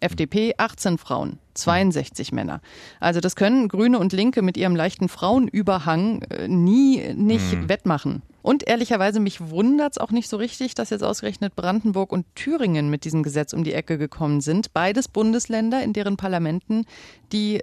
FDP 0.01 0.53
18 0.57 0.97
Frauen, 0.97 1.39
62 1.59 2.31
Männer. 2.31 2.61
Also 2.99 3.19
das 3.19 3.35
können 3.35 3.67
Grüne 3.67 3.99
und 3.99 4.13
Linke 4.13 4.41
mit 4.41 4.57
ihrem 4.57 4.75
leichten 4.75 5.09
Frauenüberhang 5.09 6.23
äh, 6.23 6.47
nie 6.47 7.13
nicht 7.13 7.51
hm. 7.51 7.69
wettmachen. 7.69 8.21
Und 8.41 8.67
ehrlicherweise 8.67 9.19
mich 9.19 9.49
wundert 9.49 9.93
es 9.93 9.97
auch 9.97 10.11
nicht 10.11 10.29
so 10.29 10.37
richtig, 10.37 10.73
dass 10.73 10.89
jetzt 10.89 11.03
ausgerechnet 11.03 11.55
Brandenburg 11.55 12.11
und 12.11 12.25
Thüringen 12.35 12.89
mit 12.89 13.03
diesem 13.03 13.21
Gesetz 13.21 13.53
um 13.53 13.63
die 13.63 13.73
Ecke 13.73 13.97
gekommen 13.97 14.41
sind. 14.41 14.73
Beides 14.73 15.07
Bundesländer, 15.07 15.83
in 15.83 15.93
deren 15.93 16.17
Parlamenten 16.17 16.85
die 17.31 17.61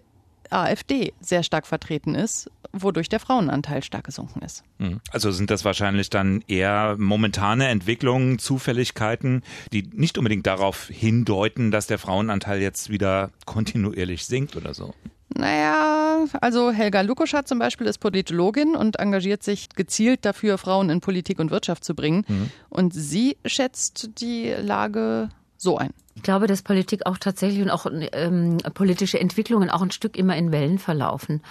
AfD 0.50 1.12
sehr 1.20 1.42
stark 1.42 1.66
vertreten 1.66 2.14
ist, 2.14 2.50
wodurch 2.72 3.08
der 3.08 3.20
Frauenanteil 3.20 3.82
stark 3.82 4.04
gesunken 4.04 4.42
ist. 4.42 4.62
Hm. 4.78 5.00
Also 5.10 5.30
sind 5.30 5.50
das 5.50 5.64
wahrscheinlich 5.64 6.10
dann 6.10 6.42
eher 6.46 6.96
momentane 6.98 7.68
Entwicklungen, 7.68 8.38
Zufälligkeiten, 8.38 9.42
die 9.72 9.88
nicht 9.92 10.18
unbedingt 10.18 10.46
darauf 10.46 10.88
hindeuten, 10.88 11.70
dass 11.70 11.86
der 11.86 11.98
Frauenanteil 11.98 12.60
jetzt 12.60 12.90
wieder 12.90 13.30
kontinuierlich 13.44 14.26
sinkt 14.26 14.56
oder 14.56 14.74
so? 14.74 14.94
Naja, 15.34 16.24
also 16.40 16.70
Helga 16.70 17.02
Lukoschat 17.02 17.46
zum 17.46 17.58
Beispiel 17.58 17.86
ist 17.86 17.98
Politologin 17.98 18.74
und 18.74 18.98
engagiert 18.98 19.42
sich 19.42 19.68
gezielt 19.70 20.24
dafür, 20.24 20.56
Frauen 20.56 20.88
in 20.88 21.00
Politik 21.00 21.40
und 21.40 21.50
Wirtschaft 21.50 21.84
zu 21.84 21.94
bringen. 21.94 22.24
Mhm. 22.26 22.50
Und 22.70 22.94
sie 22.94 23.36
schätzt 23.44 24.20
die 24.20 24.50
Lage 24.50 25.28
so 25.56 25.78
ein. 25.78 25.90
Ich 26.14 26.22
glaube, 26.22 26.46
dass 26.46 26.62
Politik 26.62 27.04
auch 27.04 27.18
tatsächlich 27.18 27.62
und 27.62 27.70
auch 27.70 27.86
ähm, 27.90 28.56
politische 28.72 29.20
Entwicklungen 29.20 29.68
auch 29.68 29.82
ein 29.82 29.90
Stück 29.90 30.16
immer 30.16 30.34
in 30.36 30.50
Wellen 30.50 30.78
verlaufen. 30.78 31.42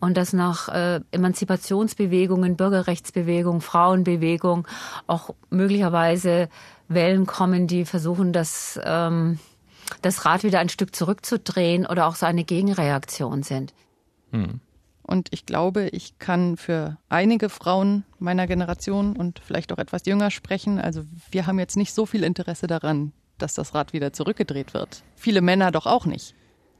Und 0.00 0.16
dass 0.16 0.32
nach 0.32 0.68
äh, 0.70 1.00
Emanzipationsbewegungen, 1.10 2.56
Bürgerrechtsbewegungen, 2.56 3.60
Frauenbewegung 3.60 4.66
auch 5.06 5.34
möglicherweise 5.50 6.48
Wellen 6.88 7.26
kommen, 7.26 7.66
die 7.66 7.84
versuchen, 7.84 8.32
das, 8.32 8.80
ähm, 8.82 9.38
das 10.00 10.24
Rad 10.24 10.42
wieder 10.42 10.58
ein 10.58 10.70
Stück 10.70 10.96
zurückzudrehen 10.96 11.86
oder 11.86 12.06
auch 12.06 12.14
so 12.14 12.24
eine 12.24 12.44
Gegenreaktion 12.44 13.42
sind. 13.42 13.74
Hm. 14.30 14.60
Und 15.06 15.28
ich 15.32 15.44
glaube, 15.44 15.88
ich 15.88 16.18
kann 16.18 16.56
für 16.56 16.96
einige 17.10 17.50
Frauen 17.50 18.04
meiner 18.18 18.46
Generation 18.46 19.16
und 19.16 19.38
vielleicht 19.38 19.70
auch 19.70 19.78
etwas 19.78 20.06
jünger 20.06 20.30
sprechen. 20.30 20.80
Also 20.80 21.02
wir 21.30 21.46
haben 21.46 21.58
jetzt 21.58 21.76
nicht 21.76 21.92
so 21.92 22.06
viel 22.06 22.24
Interesse 22.24 22.66
daran, 22.66 23.12
dass 23.44 23.54
das 23.54 23.74
Rad 23.74 23.92
wieder 23.92 24.14
zurückgedreht 24.14 24.72
wird. 24.72 25.02
Viele 25.16 25.42
Männer 25.42 25.70
doch 25.70 25.84
auch 25.84 26.06
nicht. 26.06 26.34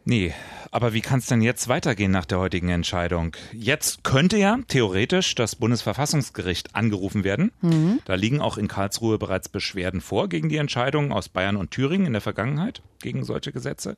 Nee, 0.05 0.35
aber 0.71 0.93
wie 0.93 1.01
kann 1.01 1.21
es 1.21 1.27
denn 1.27 1.41
jetzt 1.41 1.69
weitergehen 1.69 2.11
nach 2.11 2.25
der 2.25 2.39
heutigen 2.39 2.69
Entscheidung? 2.69 3.37
Jetzt 3.53 4.05
könnte 4.05 4.37
ja 4.37 4.59
theoretisch 4.69 5.35
das 5.35 5.57
Bundesverfassungsgericht 5.57 6.75
angerufen 6.75 7.25
werden. 7.25 7.53
Mhm. 7.63 8.01
Da 8.05 8.15
liegen 8.15 8.41
auch 8.41 8.59
in 8.59 8.69
Karlsruhe 8.69 9.19
bereits 9.19 9.49
Beschwerden 9.49 10.01
vor 10.01 10.29
gegen 10.29 10.49
die 10.49 10.57
Entscheidung 10.57 11.13
aus 11.13 11.29
Bayern 11.29 11.57
und 11.57 11.71
Thüringen 11.71 12.07
in 12.07 12.13
der 12.13 12.21
Vergangenheit, 12.21 12.83
gegen 13.01 13.25
solche 13.25 13.53
Gesetze. 13.53 13.97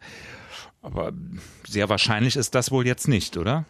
Aber 0.82 1.12
sehr 1.66 1.88
wahrscheinlich 1.88 2.36
ist 2.36 2.54
das 2.54 2.70
wohl 2.70 2.86
jetzt 2.86 3.08
nicht, 3.08 3.36
oder? 3.36 3.64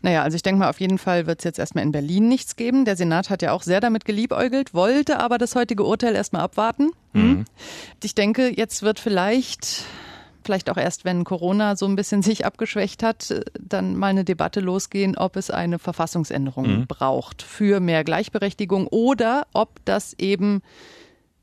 Naja, 0.00 0.22
also 0.22 0.36
ich 0.36 0.42
denke 0.42 0.60
mal, 0.60 0.70
auf 0.70 0.80
jeden 0.80 0.98
Fall 0.98 1.26
wird 1.26 1.40
es 1.40 1.44
jetzt 1.44 1.58
erstmal 1.58 1.84
in 1.84 1.92
Berlin 1.92 2.28
nichts 2.28 2.56
geben. 2.56 2.86
Der 2.86 2.96
Senat 2.96 3.28
hat 3.28 3.42
ja 3.42 3.52
auch 3.52 3.62
sehr 3.62 3.80
damit 3.80 4.06
geliebäugelt, 4.06 4.72
wollte 4.72 5.20
aber 5.20 5.36
das 5.36 5.54
heutige 5.54 5.84
Urteil 5.84 6.14
erstmal 6.14 6.42
abwarten. 6.42 6.92
Mhm. 7.12 7.44
Ich 8.02 8.14
denke, 8.14 8.56
jetzt 8.56 8.82
wird 8.82 9.00
vielleicht 9.00 9.84
vielleicht 10.44 10.70
auch 10.70 10.76
erst, 10.76 11.04
wenn 11.04 11.24
Corona 11.24 11.76
so 11.76 11.86
ein 11.86 11.96
bisschen 11.96 12.22
sich 12.22 12.44
abgeschwächt 12.44 13.02
hat, 13.02 13.42
dann 13.58 13.96
mal 13.96 14.08
eine 14.08 14.24
Debatte 14.24 14.60
losgehen, 14.60 15.16
ob 15.16 15.36
es 15.36 15.50
eine 15.50 15.78
Verfassungsänderung 15.78 16.80
mhm. 16.80 16.86
braucht 16.86 17.42
für 17.42 17.80
mehr 17.80 18.04
Gleichberechtigung 18.04 18.86
oder 18.86 19.46
ob 19.52 19.84
das 19.84 20.14
eben 20.18 20.62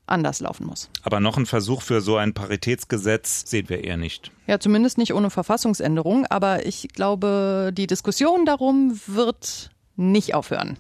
anders 0.10 0.40
laufen 0.40 0.66
muss. 0.66 0.90
Aber 1.04 1.20
noch 1.20 1.38
ein 1.38 1.46
Versuch 1.46 1.82
für 1.82 2.02
so 2.02 2.18
ein 2.18 2.34
Paritätsgesetz 2.34 3.50
sehen 3.50 3.70
wir 3.70 3.84
eher 3.84 3.98
nicht. 3.98 4.32
Ja, 4.48 4.60
zumindest 4.60 4.98
nicht 4.98 5.14
ohne 5.14 5.30
Verfassungsänderung. 5.30 6.26
Aber 6.26 6.66
ich 6.66 6.90
glaube, 6.90 7.72
die 7.74 7.88
Diskussion 7.88 8.46
darum 8.46 9.00
wird 9.08 9.70
nicht 9.96 10.34
aufhören. 10.34 10.78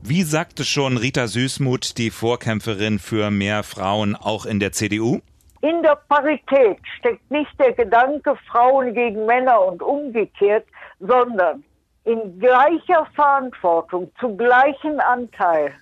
Wie 0.00 0.24
sagte 0.24 0.64
schon 0.64 0.96
Rita 0.96 1.28
Süßmuth, 1.28 1.96
die 1.96 2.10
Vorkämpferin 2.10 2.98
für 2.98 3.30
mehr 3.30 3.62
Frauen 3.62 4.16
auch 4.16 4.46
in 4.46 4.58
der 4.58 4.72
CDU? 4.72 5.20
In 5.62 5.82
der 5.82 5.96
Parität 6.08 6.78
steckt 6.98 7.30
nicht 7.30 7.58
der 7.58 7.72
Gedanke 7.72 8.36
Frauen 8.50 8.94
gegen 8.94 9.26
Männer 9.26 9.64
und 9.64 9.82
umgekehrt, 9.82 10.66
sondern 11.00 11.64
in 12.04 12.38
gleicher 12.40 13.06
Verantwortung, 13.14 14.10
zu 14.18 14.36
gleichen 14.36 15.00
Anteil 15.00 15.72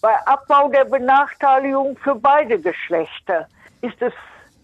bei 0.00 0.14
Abbau 0.26 0.68
der 0.68 0.84
Benachteiligung 0.84 1.96
für 1.98 2.14
beide 2.14 2.60
Geschlechter 2.60 3.48
ist 3.82 4.00
es 4.00 4.12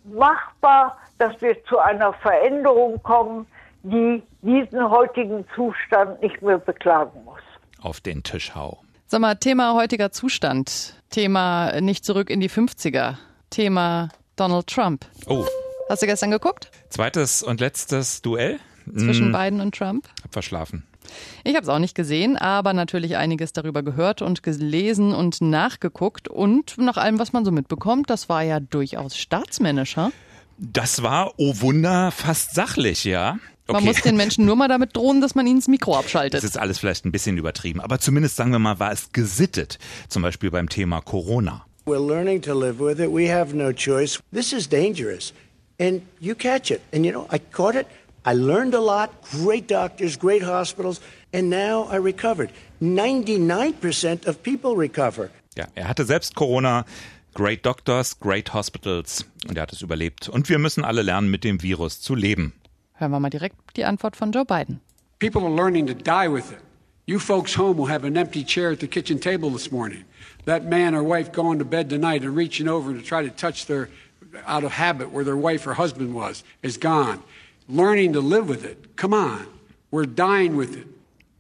machbar, 0.05 0.97
dass 1.19 1.41
wir 1.41 1.62
zu 1.64 1.79
einer 1.79 2.12
Veränderung 2.14 3.02
kommen, 3.02 3.47
die 3.83 4.23
diesen 4.43 4.88
heutigen 4.88 5.45
Zustand 5.55 6.23
nicht 6.23 6.41
mehr 6.43 6.59
beklagen 6.59 7.25
muss. 7.25 7.41
Auf 7.81 8.00
den 8.00 8.23
Tisch 8.23 8.55
hau. 8.55 8.79
Sag 9.07 9.21
mal, 9.21 9.35
Thema 9.35 9.75
heutiger 9.75 10.12
Zustand, 10.12 10.95
Thema 11.11 11.81
nicht 11.81 12.05
zurück 12.05 12.31
in 12.31 12.41
die 12.41 12.49
50er, 12.49 13.17
Thema 13.50 14.09
Donald 14.42 14.66
Trump. 14.66 15.06
Oh. 15.26 15.46
Hast 15.88 16.02
du 16.02 16.06
gestern 16.06 16.32
geguckt? 16.32 16.68
Zweites 16.88 17.44
und 17.44 17.61
letztes 17.61 18.22
Duell? 18.22 18.58
Zwischen 18.92 19.26
hm. 19.26 19.32
Biden 19.32 19.61
und 19.61 19.72
Trump? 19.72 20.08
Hab 20.25 20.32
verschlafen. 20.32 20.82
Ich 21.44 21.54
habe 21.54 21.62
es 21.62 21.68
auch 21.68 21.78
nicht 21.78 21.94
gesehen, 21.94 22.37
aber 22.37 22.72
natürlich 22.72 23.16
einiges 23.16 23.52
darüber 23.52 23.84
gehört 23.84 24.20
und 24.20 24.42
gelesen 24.42 25.14
und 25.14 25.40
nachgeguckt. 25.40 26.26
Und 26.26 26.76
nach 26.76 26.96
allem, 26.96 27.20
was 27.20 27.32
man 27.32 27.44
so 27.44 27.52
mitbekommt, 27.52 28.11
das 28.11 28.28
war 28.28 28.42
ja 28.42 28.58
durchaus 28.58 29.16
staatsmännischer. 29.16 30.11
Das 30.58 31.04
war, 31.04 31.34
oh 31.37 31.61
Wunder, 31.61 32.11
fast 32.11 32.52
sachlich, 32.52 33.04
ja. 33.04 33.38
Okay. 33.68 33.75
Man 33.75 33.84
muss 33.84 34.02
den 34.02 34.16
Menschen 34.16 34.44
nur 34.44 34.56
mal 34.56 34.66
damit 34.66 34.96
drohen, 34.96 35.20
dass 35.20 35.37
man 35.37 35.46
ihnen 35.46 35.61
das 35.61 35.68
Mikro 35.68 35.96
abschaltet. 35.96 36.34
Das 36.34 36.42
ist 36.42 36.58
alles 36.58 36.80
vielleicht 36.80 37.04
ein 37.04 37.12
bisschen 37.12 37.38
übertrieben, 37.38 37.80
aber 37.80 38.00
zumindest 38.00 38.34
sagen 38.34 38.50
wir 38.50 38.58
mal, 38.58 38.80
war 38.80 38.90
es 38.90 39.12
gesittet. 39.12 39.78
Zum 40.08 40.22
Beispiel 40.22 40.50
beim 40.50 40.68
Thema 40.68 41.00
Corona. 41.00 41.64
We're 41.84 41.98
learning 41.98 42.42
to 42.42 42.54
live 42.54 42.78
with 42.78 43.00
it. 43.00 43.10
We 43.10 43.26
have 43.26 43.54
no 43.54 43.72
choice. 43.72 44.20
This 44.32 44.52
is 44.52 44.68
dangerous. 44.68 45.32
And 45.80 46.02
you 46.20 46.34
catch 46.36 46.70
it. 46.70 46.80
And 46.92 47.04
you 47.04 47.12
know, 47.12 47.26
I 47.28 47.38
caught 47.38 47.74
it. 47.74 47.86
I 48.24 48.34
learned 48.34 48.74
a 48.74 48.80
lot. 48.80 49.10
Great 49.32 49.66
doctors, 49.66 50.16
great 50.16 50.42
hospitals. 50.42 51.00
And 51.32 51.50
now 51.50 51.88
I 51.90 51.96
recovered. 51.96 52.50
99% 52.80 54.26
of 54.28 54.42
people 54.42 54.76
recover. 54.76 55.30
Ja, 55.56 55.66
er 55.74 55.88
hatte 55.88 56.04
selbst 56.04 56.34
Corona. 56.36 56.84
Great 57.34 57.64
Doctors, 57.64 58.20
Great 58.20 58.52
Hospitals. 58.52 59.24
Und 59.48 59.56
er 59.56 59.62
hat 59.62 59.72
es 59.72 59.82
überlebt. 59.82 60.28
Und 60.28 60.48
wir 60.48 60.58
müssen 60.58 60.84
alle 60.84 61.02
lernen, 61.02 61.30
mit 61.30 61.44
dem 61.44 61.62
Virus 61.62 62.00
zu 62.00 62.14
leben. 62.14 62.52
Hören 62.94 63.10
wir 63.10 63.20
mal 63.20 63.30
direkt 63.30 63.56
die 63.76 63.84
Antwort 63.84 64.16
von 64.16 64.32
Joe 64.32 64.44
Biden. 64.44 64.80
People 65.18 65.42
are 65.42 65.54
learning 65.54 65.86
to 65.86 65.94
die 65.94 66.28
with 66.32 66.52
it. 66.52 66.58
You 67.06 67.18
folks 67.18 67.54
home 67.54 67.78
will 67.78 67.87
have 67.87 68.04
an 68.04 68.16
empty 68.16 68.44
chair 68.44 68.71
at 68.71 68.80
the 68.80 68.87
kitchen 68.87 69.18
table 69.18 69.50
this 69.50 69.73
morning. 69.73 70.04
that 70.44 70.64
man 70.64 70.94
or 70.94 71.02
wife 71.02 71.32
going 71.32 71.59
to 71.59 71.64
bed 71.64 71.88
tonight 71.88 72.23
and 72.23 72.35
reaching 72.35 72.68
over 72.68 72.92
to 72.92 73.00
try 73.00 73.23
to 73.23 73.30
touch 73.30 73.66
their 73.66 73.88
out 74.47 74.64
of 74.64 74.73
habit 74.73 75.11
where 75.11 75.25
their 75.25 75.37
wife 75.37 75.66
or 75.66 75.75
husband 75.75 76.14
was 76.14 76.42
is 76.62 76.76
gone. 76.78 77.23
Learning 77.68 78.12
to 78.12 78.21
live 78.21 78.49
with 78.49 78.64
it. 78.64 78.97
Come 78.97 79.14
on. 79.14 79.47
We're 79.90 80.06
dying 80.06 80.56
with 80.56 80.76
it. 80.76 80.87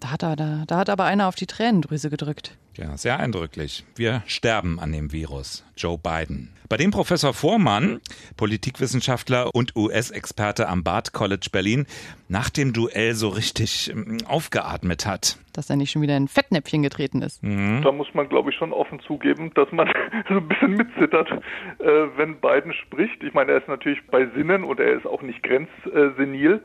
Da 0.00 0.16
er, 0.20 0.36
da, 0.36 0.64
da 0.66 0.76
hat 0.78 0.88
aber 0.88 1.04
einer 1.04 1.26
auf 1.26 1.36
die 1.36 1.46
Tränendrüse 1.46 2.10
gedrückt. 2.10 2.56
Ja, 2.76 2.96
sehr 2.96 3.18
eindrücklich. 3.18 3.84
Wir 3.96 4.22
sterben 4.26 4.80
an 4.80 4.92
dem 4.92 5.12
Virus. 5.12 5.64
Joe 5.76 5.98
Biden. 5.98 6.48
Bei 6.70 6.78
dem 6.78 6.90
Professor 6.90 7.34
Vormann, 7.34 8.00
Politikwissenschaftler 8.38 9.54
und 9.54 9.76
US-Experte 9.76 10.68
am 10.68 10.82
Barth 10.82 11.12
College 11.12 11.48
Berlin, 11.52 11.86
nach 12.28 12.48
dem 12.48 12.72
Duell 12.72 13.12
so 13.12 13.28
richtig 13.28 13.90
ähm, 13.90 14.16
aufgeatmet 14.26 15.04
hat. 15.04 15.36
Dass 15.52 15.68
er 15.68 15.76
nicht 15.76 15.90
schon 15.90 16.00
wieder 16.00 16.16
in 16.16 16.24
ein 16.24 16.28
Fettnäpfchen 16.28 16.82
getreten 16.82 17.20
ist. 17.20 17.42
Mhm. 17.42 17.82
Da 17.82 17.92
muss 17.92 18.08
man, 18.14 18.26
glaube 18.30 18.50
ich, 18.50 18.56
schon 18.56 18.72
offen 18.72 19.00
zugeben, 19.00 19.52
dass 19.54 19.70
man 19.70 19.86
so 20.28 20.36
ein 20.36 20.48
bisschen 20.48 20.70
mitzittert, 20.70 21.30
äh, 21.30 21.84
wenn 22.16 22.40
Biden 22.40 22.72
spricht. 22.72 23.22
Ich 23.22 23.34
meine, 23.34 23.52
er 23.52 23.58
ist 23.58 23.68
natürlich 23.68 24.00
bei 24.10 24.26
Sinnen 24.34 24.64
und 24.64 24.80
er 24.80 24.94
ist 24.94 25.06
auch 25.06 25.20
nicht 25.20 25.42
grenzsenil 25.42 26.62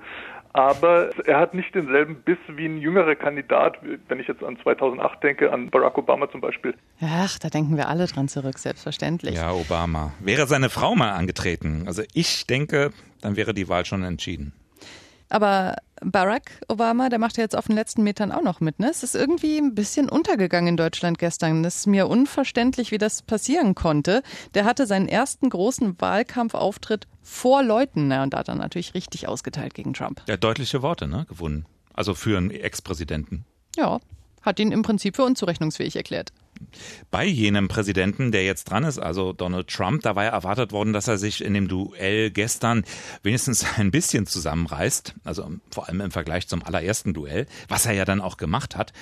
aber 0.58 1.12
er 1.28 1.40
hat 1.40 1.54
nicht 1.54 1.76
denselben 1.76 2.16
Biss 2.24 2.40
wie 2.48 2.66
ein 2.66 2.80
jüngerer 2.80 3.16
Kandidat, 3.16 3.78
wenn 4.08 4.20
ich 4.20 4.28
jetzt 4.28 4.44
an 4.44 4.58
2008 4.64 5.24
denke, 5.24 5.54
an 5.54 5.70
Barack 5.70 6.00
Obama 6.00 6.30
zum 6.32 6.42
Beispiel. 6.42 6.74
Ach, 7.00 7.38
da 7.38 7.50
denken 7.50 7.78
wir 7.78 7.88
alle 7.88 8.08
dran 8.08 8.28
zurück, 8.28 8.58
selbstverständlich. 8.58 9.36
Ja, 9.36 9.52
Obama. 9.52 10.14
Wäre 10.20 10.48
seine 10.48 10.70
Frau 10.70 10.96
mal 10.96 11.12
angetreten. 11.12 11.84
Also 11.86 12.02
ich 12.14 12.48
denke, 12.48 12.90
dann 13.22 13.36
wäre 13.36 13.54
die 13.54 13.70
Wahl 13.70 13.86
schon 13.86 14.02
entschieden. 14.04 14.52
Aber 15.30 15.76
Barack 16.02 16.62
Obama, 16.68 17.10
der 17.10 17.20
macht 17.20 17.38
ja 17.38 17.44
jetzt 17.44 17.56
auf 17.56 17.68
den 17.68 17.76
letzten 17.76 18.02
Metern 18.02 18.32
auch 18.32 18.42
noch 18.42 18.60
mit. 18.60 18.80
Ne? 18.80 18.90
Es 18.90 19.04
ist 19.04 19.16
irgendwie 19.16 19.58
ein 19.58 19.76
bisschen 19.76 20.10
untergegangen 20.10 20.70
in 20.70 20.78
Deutschland 20.78 21.20
gestern. 21.20 21.64
Es 21.66 21.78
ist 21.78 21.88
mir 21.88 22.08
unverständlich, 22.08 22.92
wie 22.92 22.98
das 22.98 23.22
passieren 23.22 23.76
konnte. 23.76 24.24
Der 24.56 24.66
hatte 24.66 24.88
seinen 24.88 25.08
ersten 25.08 25.50
großen 25.50 26.00
Wahlkampfauftritt 26.00 27.08
vor 27.28 27.62
Leuten. 27.62 28.08
Ne? 28.08 28.24
Und 28.24 28.34
da 28.34 28.40
hat 28.40 28.48
er 28.48 28.56
natürlich 28.56 28.94
richtig 28.94 29.28
ausgeteilt 29.28 29.74
gegen 29.74 29.94
Trump. 29.94 30.22
Ja, 30.28 30.38
deutliche 30.38 30.82
Worte, 30.82 31.08
ne? 31.08 31.26
Gewonnen. 31.28 31.66
Also 31.94 32.14
für 32.14 32.38
einen 32.38 32.52
Ex-Präsidenten. 32.52 33.46
Ja, 33.76 34.00
hat 34.42 34.60
ihn 34.60 34.72
im 34.72 34.82
Prinzip 34.82 35.18
für 35.18 35.24
unzurechnungsfähig 35.24 35.96
erklärt. 35.98 36.32
bei 37.12 37.26
jenem 37.26 37.68
Präsidenten, 37.68 38.32
der 38.32 38.46
jetzt 38.46 38.66
dran 38.66 38.84
ist, 38.84 38.98
also 38.98 39.34
Donald 39.34 39.68
Trump. 39.68 40.02
Da 40.04 40.16
war 40.16 40.24
ja 40.24 40.30
erwartet 40.32 40.72
worden, 40.72 40.94
dass 40.94 41.08
er 41.08 41.18
sich 41.18 41.44
in 41.44 41.54
dem 41.54 41.68
Duell 41.68 42.32
gestern 42.32 42.84
wenigstens 43.24 43.66
ein 43.78 43.92
bisschen 43.92 44.26
zusammenreißt, 44.26 45.14
also 45.24 45.52
vor 45.70 45.88
allem 45.88 46.02
im 46.02 46.12
Vergleich 46.12 46.48
zum 46.48 46.64
allerersten 46.64 47.14
Duell, 47.14 47.46
was 47.68 47.86
er 47.86 47.94
ja 47.94 48.06
dann 48.06 48.22
auch 48.22 48.38
gemacht 48.38 48.76
hat. 48.76 48.94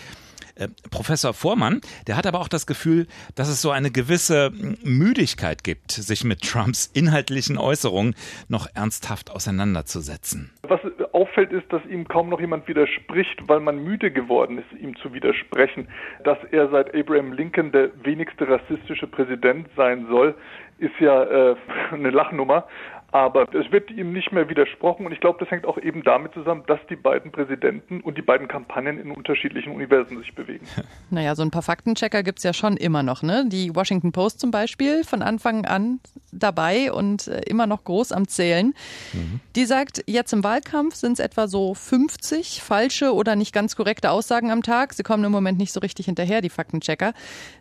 Äh, 0.56 0.70
Professor 0.90 1.34
Vormann, 1.34 1.82
der 2.08 2.16
hat 2.18 2.26
aber 2.26 2.40
auch 2.40 2.48
das 2.48 2.66
Gefühl, 2.66 3.08
dass 3.36 3.50
es 3.50 3.62
so 3.62 3.72
eine 3.72 3.92
gewisse 3.92 4.52
Müdigkeit 4.84 5.64
gibt, 5.64 5.92
sich 5.92 6.24
mit 6.24 6.42
Trumps 6.42 6.90
inhaltlichen 6.94 7.58
Äußerungen 7.58 8.16
noch 8.48 8.68
ernsthaft 8.74 9.32
auseinanderzusetzen. 9.32 10.52
Was 10.64 10.80
auffällt, 11.12 11.52
ist, 11.52 11.72
dass 11.72 11.86
ihm 11.86 12.08
kaum 12.08 12.30
noch 12.30 12.40
jemand 12.40 12.68
widerspricht, 12.68 13.48
weil 13.48 13.60
man 13.60 13.84
müde 13.84 14.12
geworden 14.12 14.58
ist, 14.58 14.80
ihm 14.80 14.96
zu 14.98 15.14
widersprechen. 15.14 15.88
Dass 16.24 16.38
er 16.52 16.70
seit 16.70 16.96
Abraham 16.96 17.34
Lincoln 17.34 17.72
der 17.72 17.90
wenigste 18.04 18.48
rassistische 18.48 19.08
Präsident 19.08 19.68
sein 19.76 20.08
soll, 20.10 20.36
ist 20.78 20.98
ja 21.00 21.24
äh, 21.24 21.56
eine 21.92 22.10
Lachnummer. 22.10 22.68
Aber 23.16 23.48
es 23.56 23.72
wird 23.72 23.90
ihm 23.92 24.12
nicht 24.12 24.34
mehr 24.34 24.50
widersprochen 24.50 25.06
und 25.06 25.14
ich 25.14 25.22
glaube, 25.22 25.40
das 25.40 25.50
hängt 25.50 25.66
auch 25.66 25.78
eben 25.78 26.04
damit 26.04 26.34
zusammen, 26.34 26.64
dass 26.68 26.82
die 26.90 26.98
beiden 26.98 27.32
Präsidenten 27.32 28.02
und 28.02 28.18
die 28.18 28.22
beiden 28.22 28.50
Kampagnen 28.50 29.00
in 29.00 29.10
unterschiedlichen 29.10 29.72
Universen 29.72 30.18
sich 30.18 30.36
bewegen. 30.36 30.68
Naja, 31.12 31.36
so 31.36 31.44
ein 31.44 31.52
paar 31.52 31.62
Faktenchecker 31.62 32.24
gibt 32.24 32.40
es 32.40 32.44
ja 32.44 32.52
schon 32.52 32.76
immer 32.76 33.04
noch. 33.04 33.22
Ne? 33.22 33.46
Die 33.48 33.74
Washington 33.74 34.12
Post 34.12 34.40
zum 34.40 34.52
Beispiel 34.52 35.04
von 35.04 35.22
Anfang 35.22 35.66
an 35.66 36.00
dabei 36.32 36.92
und 36.92 37.28
äh, 37.28 37.42
immer 37.42 37.68
noch 37.68 37.84
groß 37.86 38.12
am 38.12 38.28
Zählen. 38.28 38.74
Mhm. 39.14 39.40
Die 39.56 39.66
sagt, 39.66 40.04
jetzt 40.08 40.34
im 40.34 40.44
Wahlkampf 40.44 40.96
sind 40.96 41.14
es 41.14 41.20
etwa 41.20 41.48
so 41.48 41.74
50 41.74 42.62
falsche 42.64 43.14
oder 43.14 43.38
nicht 43.38 43.54
ganz 43.54 43.78
korrekte 43.78 44.12
Aussagen 44.12 44.52
am 44.52 44.62
Tag. 44.62 44.94
Sie 44.94 45.04
kommen 45.04 45.24
im 45.24 45.32
Moment 45.32 45.58
nicht 45.58 45.72
so 45.72 45.80
richtig 45.80 46.08
hinterher, 46.08 46.42
die 46.42 46.50
Faktenchecker, 46.50 47.14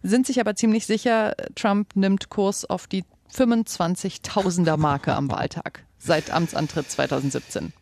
sind 0.03 0.27
sich 0.27 0.41
aber 0.41 0.57
ziemlich 0.57 0.87
sicher, 0.87 1.35
Trump 1.55 1.95
nimmt 1.95 2.31
Kurs 2.31 2.65
auf 2.65 2.87
die 2.89 3.05
25.000er 3.35 4.77
Marke 4.77 5.15
am 5.15 5.31
Wahltag 5.31 5.85
seit 5.99 6.31
Amtsantritt 6.31 6.91
2017. 6.91 7.73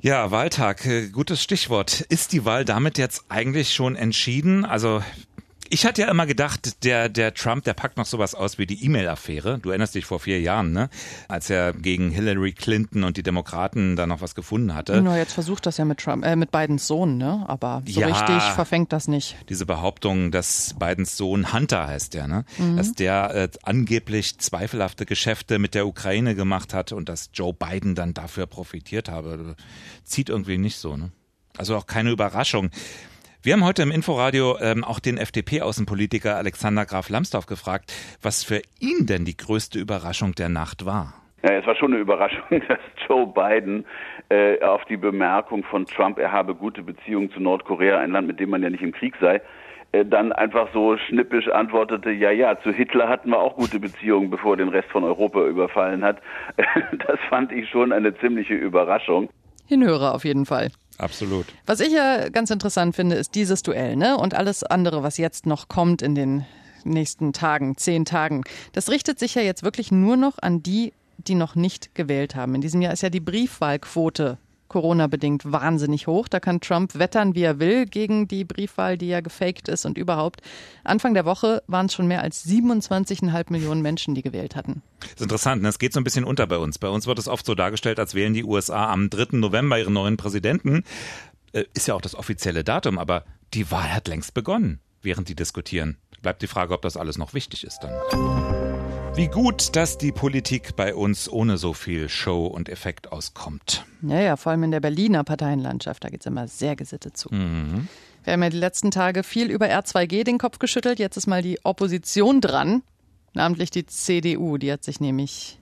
Ja, 0.00 0.30
Wahltag, 0.30 0.84
äh, 0.86 1.08
gutes 1.08 1.42
Stichwort. 1.42 2.02
Ist 2.02 2.32
die 2.32 2.44
Wahl 2.44 2.64
damit 2.64 2.98
jetzt 2.98 3.24
eigentlich 3.28 3.74
schon 3.74 3.96
entschieden? 3.96 4.64
Also 4.64 5.02
ich 5.70 5.86
hatte 5.86 6.02
ja 6.02 6.10
immer 6.10 6.26
gedacht, 6.26 6.84
der, 6.84 7.08
der 7.08 7.34
Trump, 7.34 7.64
der 7.64 7.74
packt 7.74 7.96
noch 7.96 8.06
sowas 8.06 8.34
aus 8.34 8.58
wie 8.58 8.66
die 8.66 8.84
E-Mail-Affäre. 8.84 9.58
Du 9.58 9.70
erinnerst 9.70 9.94
dich 9.94 10.04
vor 10.06 10.20
vier 10.20 10.40
Jahren, 10.40 10.72
ne? 10.72 10.88
Als 11.28 11.50
er 11.50 11.72
gegen 11.72 12.10
Hillary 12.10 12.52
Clinton 12.52 13.04
und 13.04 13.16
die 13.16 13.22
Demokraten 13.22 13.96
da 13.96 14.06
noch 14.06 14.20
was 14.20 14.34
gefunden 14.34 14.74
hatte. 14.74 15.00
Na, 15.02 15.16
jetzt 15.16 15.32
versucht 15.32 15.66
das 15.66 15.76
ja 15.76 15.84
mit 15.84 15.98
Trump, 15.98 16.24
äh, 16.24 16.36
mit 16.36 16.50
Bidens 16.50 16.86
Sohn, 16.86 17.16
ne? 17.18 17.44
Aber 17.46 17.82
so 17.86 18.00
ja, 18.00 18.06
richtig 18.06 18.42
verfängt 18.54 18.92
das 18.92 19.08
nicht. 19.08 19.36
Diese 19.48 19.66
Behauptung, 19.66 20.30
dass 20.30 20.74
Bidens 20.78 21.16
Sohn 21.16 21.52
Hunter 21.52 21.86
heißt 21.86 22.14
der, 22.14 22.28
ne? 22.28 22.44
Mhm. 22.58 22.76
Dass 22.76 22.92
der 22.92 23.34
äh, 23.34 23.48
angeblich 23.62 24.38
zweifelhafte 24.38 25.06
Geschäfte 25.06 25.58
mit 25.58 25.74
der 25.74 25.86
Ukraine 25.86 26.34
gemacht 26.34 26.74
hat 26.74 26.92
und 26.92 27.08
dass 27.08 27.30
Joe 27.34 27.52
Biden 27.52 27.94
dann 27.94 28.14
dafür 28.14 28.46
profitiert 28.46 29.08
habe, 29.08 29.56
zieht 30.04 30.28
irgendwie 30.28 30.58
nicht 30.58 30.78
so, 30.78 30.96
ne? 30.96 31.10
Also 31.56 31.76
auch 31.76 31.86
keine 31.86 32.10
Überraschung. 32.10 32.70
Wir 33.48 33.54
haben 33.54 33.64
heute 33.64 33.80
im 33.80 33.90
Inforadio 33.90 34.58
ähm, 34.60 34.84
auch 34.84 35.00
den 35.00 35.16
FDP-Außenpolitiker 35.16 36.36
Alexander 36.36 36.84
Graf 36.84 37.08
Lambsdorff 37.08 37.46
gefragt, 37.46 37.94
was 38.20 38.44
für 38.44 38.60
ihn 38.78 39.06
denn 39.06 39.24
die 39.24 39.38
größte 39.38 39.78
Überraschung 39.78 40.34
der 40.34 40.50
Nacht 40.50 40.84
war. 40.84 41.14
Ja, 41.42 41.52
es 41.52 41.66
war 41.66 41.74
schon 41.74 41.94
eine 41.94 42.02
Überraschung, 42.02 42.42
dass 42.68 42.78
Joe 43.08 43.26
Biden 43.26 43.86
äh, 44.28 44.62
auf 44.62 44.84
die 44.84 44.98
Bemerkung 44.98 45.64
von 45.64 45.86
Trump, 45.86 46.18
er 46.18 46.30
habe 46.30 46.54
gute 46.54 46.82
Beziehungen 46.82 47.30
zu 47.30 47.40
Nordkorea, 47.40 47.98
ein 47.98 48.10
Land, 48.10 48.26
mit 48.26 48.38
dem 48.38 48.50
man 48.50 48.62
ja 48.62 48.68
nicht 48.68 48.82
im 48.82 48.92
Krieg 48.92 49.14
sei, 49.18 49.40
äh, 49.92 50.04
dann 50.04 50.32
einfach 50.34 50.68
so 50.74 50.98
schnippisch 50.98 51.48
antwortete, 51.48 52.10
ja, 52.10 52.30
ja, 52.30 52.60
zu 52.60 52.70
Hitler 52.70 53.08
hatten 53.08 53.30
wir 53.30 53.38
auch 53.38 53.56
gute 53.56 53.80
Beziehungen, 53.80 54.28
bevor 54.28 54.52
er 54.52 54.56
den 54.58 54.68
Rest 54.68 54.90
von 54.90 55.04
Europa 55.04 55.42
überfallen 55.46 56.04
hat. 56.04 56.20
Das 57.06 57.18
fand 57.30 57.50
ich 57.52 57.66
schon 57.70 57.92
eine 57.92 58.14
ziemliche 58.18 58.52
Überraschung. 58.52 59.30
Hinhörer 59.66 60.14
auf 60.14 60.26
jeden 60.26 60.44
Fall. 60.44 60.68
Absolut. 60.98 61.46
Was 61.66 61.80
ich 61.80 61.92
ja 61.92 62.28
ganz 62.28 62.50
interessant 62.50 62.96
finde, 62.96 63.16
ist 63.16 63.34
dieses 63.34 63.62
Duell, 63.62 63.96
ne? 63.96 64.16
Und 64.18 64.34
alles 64.34 64.64
andere, 64.64 65.02
was 65.02 65.16
jetzt 65.16 65.46
noch 65.46 65.68
kommt 65.68 66.02
in 66.02 66.14
den 66.14 66.44
nächsten 66.84 67.32
Tagen, 67.32 67.76
zehn 67.76 68.04
Tagen. 68.04 68.42
Das 68.72 68.90
richtet 68.90 69.18
sich 69.18 69.34
ja 69.34 69.42
jetzt 69.42 69.62
wirklich 69.62 69.92
nur 69.92 70.16
noch 70.16 70.38
an 70.40 70.62
die, 70.62 70.92
die 71.18 71.34
noch 71.34 71.54
nicht 71.54 71.94
gewählt 71.94 72.34
haben. 72.34 72.54
In 72.54 72.60
diesem 72.60 72.82
Jahr 72.82 72.92
ist 72.92 73.02
ja 73.02 73.10
die 73.10 73.20
Briefwahlquote 73.20 74.38
Corona-bedingt 74.68 75.50
wahnsinnig 75.50 76.06
hoch. 76.06 76.28
Da 76.28 76.40
kann 76.40 76.60
Trump 76.60 76.98
wettern, 76.98 77.34
wie 77.34 77.42
er 77.42 77.58
will, 77.58 77.86
gegen 77.86 78.28
die 78.28 78.44
Briefwahl, 78.44 78.98
die 78.98 79.08
ja 79.08 79.20
gefaked 79.20 79.68
ist 79.68 79.86
und 79.86 79.98
überhaupt. 79.98 80.40
Anfang 80.84 81.14
der 81.14 81.24
Woche 81.24 81.62
waren 81.66 81.86
es 81.86 81.94
schon 81.94 82.06
mehr 82.06 82.22
als 82.22 82.46
27,5 82.46 83.46
Millionen 83.50 83.82
Menschen, 83.82 84.14
die 84.14 84.22
gewählt 84.22 84.56
hatten. 84.56 84.82
Das 85.00 85.12
ist 85.12 85.22
interessant, 85.22 85.62
ne? 85.62 85.68
es 85.68 85.78
geht 85.78 85.92
so 85.92 86.00
ein 86.00 86.04
bisschen 86.04 86.24
unter 86.24 86.46
bei 86.46 86.58
uns. 86.58 86.78
Bei 86.78 86.88
uns 86.88 87.06
wird 87.06 87.18
es 87.18 87.28
oft 87.28 87.46
so 87.46 87.54
dargestellt, 87.54 87.98
als 87.98 88.14
wählen 88.14 88.34
die 88.34 88.44
USA 88.44 88.92
am 88.92 89.10
3. 89.10 89.36
November 89.38 89.78
ihren 89.78 89.94
neuen 89.94 90.16
Präsidenten. 90.16 90.84
Äh, 91.52 91.64
ist 91.74 91.88
ja 91.88 91.94
auch 91.94 92.02
das 92.02 92.14
offizielle 92.14 92.64
Datum, 92.64 92.98
aber 92.98 93.24
die 93.54 93.70
Wahl 93.70 93.94
hat 93.94 94.08
längst 94.08 94.34
begonnen, 94.34 94.80
während 95.02 95.28
die 95.28 95.34
diskutieren. 95.34 95.96
Bleibt 96.22 96.42
die 96.42 96.46
Frage, 96.48 96.74
ob 96.74 96.82
das 96.82 96.96
alles 96.96 97.16
noch 97.16 97.32
wichtig 97.34 97.64
ist 97.64 97.80
dann. 97.80 98.67
Wie 99.14 99.28
gut, 99.28 99.74
dass 99.74 99.98
die 99.98 100.12
Politik 100.12 100.76
bei 100.76 100.94
uns 100.94 101.28
ohne 101.28 101.58
so 101.58 101.72
viel 101.72 102.08
Show 102.08 102.46
und 102.46 102.68
Effekt 102.68 103.10
auskommt. 103.10 103.84
Ja, 104.02 104.20
ja, 104.20 104.36
vor 104.36 104.52
allem 104.52 104.62
in 104.62 104.70
der 104.70 104.80
Berliner 104.80 105.24
Parteienlandschaft, 105.24 106.04
da 106.04 106.08
geht 106.08 106.20
es 106.20 106.26
immer 106.26 106.46
sehr 106.46 106.76
gesittet 106.76 107.16
zu. 107.16 107.28
Mhm. 107.34 107.88
Wir 108.24 108.32
haben 108.32 108.42
ja 108.42 108.50
die 108.50 108.58
letzten 108.58 108.90
Tage 108.90 109.22
viel 109.22 109.50
über 109.50 109.66
R2G 109.66 110.24
den 110.24 110.38
Kopf 110.38 110.58
geschüttelt. 110.58 110.98
Jetzt 110.98 111.16
ist 111.16 111.26
mal 111.26 111.42
die 111.42 111.58
Opposition 111.64 112.40
dran, 112.40 112.82
namentlich 113.34 113.70
die 113.70 113.86
CDU. 113.86 114.56
Die 114.58 114.70
hat 114.70 114.84
sich 114.84 115.00
nämlich 115.00 115.58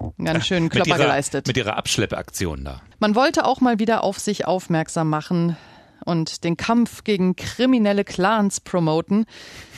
einen 0.00 0.24
ganz 0.24 0.46
schönen 0.46 0.68
Klopper 0.68 0.90
mit 0.90 0.98
ihrer, 0.98 1.06
geleistet. 1.06 1.46
Mit 1.46 1.56
ihrer 1.56 1.76
Abschleppaktion 1.76 2.64
da. 2.64 2.82
Man 2.98 3.14
wollte 3.14 3.44
auch 3.44 3.60
mal 3.60 3.78
wieder 3.78 4.02
auf 4.02 4.18
sich 4.18 4.46
aufmerksam 4.46 5.08
machen 5.08 5.56
und 6.04 6.44
den 6.44 6.56
Kampf 6.56 7.04
gegen 7.04 7.36
kriminelle 7.36 8.04
Clans 8.04 8.60
promoten. 8.60 9.26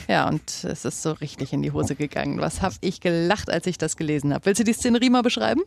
Ja, 0.09 0.27
und 0.27 0.63
es 0.63 0.85
ist 0.85 1.03
so 1.03 1.11
richtig 1.11 1.53
in 1.53 1.61
die 1.61 1.71
Hose 1.71 1.93
gegangen. 1.93 2.41
Was 2.41 2.63
habe 2.63 2.73
ich 2.81 2.99
gelacht, 2.99 3.47
als 3.47 3.67
ich 3.67 3.77
das 3.77 3.95
gelesen 3.95 4.33
habe. 4.33 4.47
Willst 4.47 4.59
du 4.59 4.63
die 4.63 4.73
Szenerie 4.73 5.11
mal 5.11 5.21
beschreiben? 5.21 5.61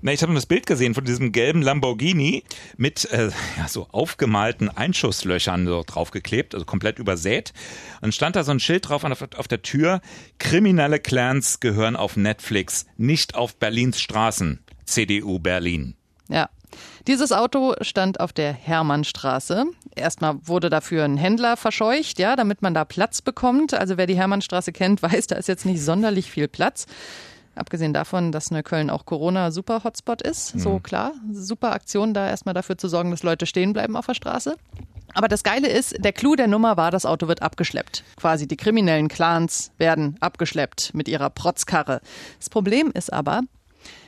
Na, 0.00 0.12
ich 0.12 0.22
habe 0.22 0.32
das 0.32 0.46
Bild 0.46 0.66
gesehen 0.66 0.94
von 0.94 1.04
diesem 1.04 1.32
gelben 1.32 1.60
Lamborghini 1.60 2.44
mit 2.76 3.10
äh, 3.10 3.30
ja, 3.56 3.66
so 3.66 3.88
aufgemalten 3.90 4.68
Einschusslöchern 4.68 5.66
so 5.66 5.82
draufgeklebt, 5.84 6.54
also 6.54 6.64
komplett 6.64 7.00
übersät. 7.00 7.52
Und 8.00 8.14
stand 8.14 8.36
da 8.36 8.44
so 8.44 8.52
ein 8.52 8.60
Schild 8.60 8.88
drauf 8.88 9.02
auf, 9.02 9.22
auf 9.36 9.48
der 9.48 9.62
Tür: 9.62 10.02
Kriminelle 10.38 11.00
Clans 11.00 11.58
gehören 11.58 11.96
auf 11.96 12.16
Netflix, 12.16 12.86
nicht 12.96 13.34
auf 13.34 13.56
Berlins 13.56 14.00
Straßen. 14.00 14.60
CDU 14.84 15.40
Berlin. 15.40 15.96
Ja, 16.28 16.48
dieses 17.06 17.32
Auto 17.32 17.74
stand 17.80 18.20
auf 18.20 18.32
der 18.32 18.52
Hermannstraße. 18.52 19.64
Erstmal 19.94 20.36
wurde 20.42 20.70
dafür 20.70 21.04
ein 21.04 21.16
Händler 21.16 21.56
verscheucht, 21.56 22.18
ja, 22.18 22.36
damit 22.36 22.62
man 22.62 22.74
da 22.74 22.84
Platz 22.84 23.22
bekommt. 23.22 23.74
Also 23.74 23.96
wer 23.96 24.06
die 24.06 24.16
Hermannstraße 24.16 24.72
kennt, 24.72 25.02
weiß, 25.02 25.26
da 25.28 25.36
ist 25.36 25.48
jetzt 25.48 25.66
nicht 25.66 25.82
sonderlich 25.82 26.30
viel 26.30 26.48
Platz. 26.48 26.86
Abgesehen 27.54 27.92
davon, 27.92 28.32
dass 28.32 28.50
Neukölln 28.50 28.90
auch 28.90 29.06
Corona-Super-Hotspot 29.06 30.22
ist. 30.22 30.56
Mhm. 30.56 30.60
So 30.60 30.80
klar, 30.80 31.12
super 31.32 31.72
Aktion, 31.72 32.12
da 32.12 32.28
erstmal 32.28 32.54
dafür 32.54 32.76
zu 32.76 32.88
sorgen, 32.88 33.10
dass 33.10 33.22
Leute 33.22 33.46
stehen 33.46 33.72
bleiben 33.72 33.96
auf 33.96 34.06
der 34.06 34.14
Straße. 34.14 34.56
Aber 35.14 35.28
das 35.28 35.44
Geile 35.44 35.68
ist, 35.68 35.94
der 36.04 36.12
Clou 36.12 36.34
der 36.34 36.48
Nummer 36.48 36.76
war, 36.76 36.90
das 36.90 37.06
Auto 37.06 37.28
wird 37.28 37.42
abgeschleppt. 37.42 38.02
Quasi 38.16 38.48
die 38.48 38.56
kriminellen 38.56 39.06
Clans 39.06 39.70
werden 39.78 40.16
abgeschleppt 40.18 40.92
mit 40.94 41.06
ihrer 41.06 41.30
Protzkarre. 41.30 42.00
Das 42.38 42.50
Problem 42.50 42.90
ist 42.92 43.12
aber, 43.12 43.42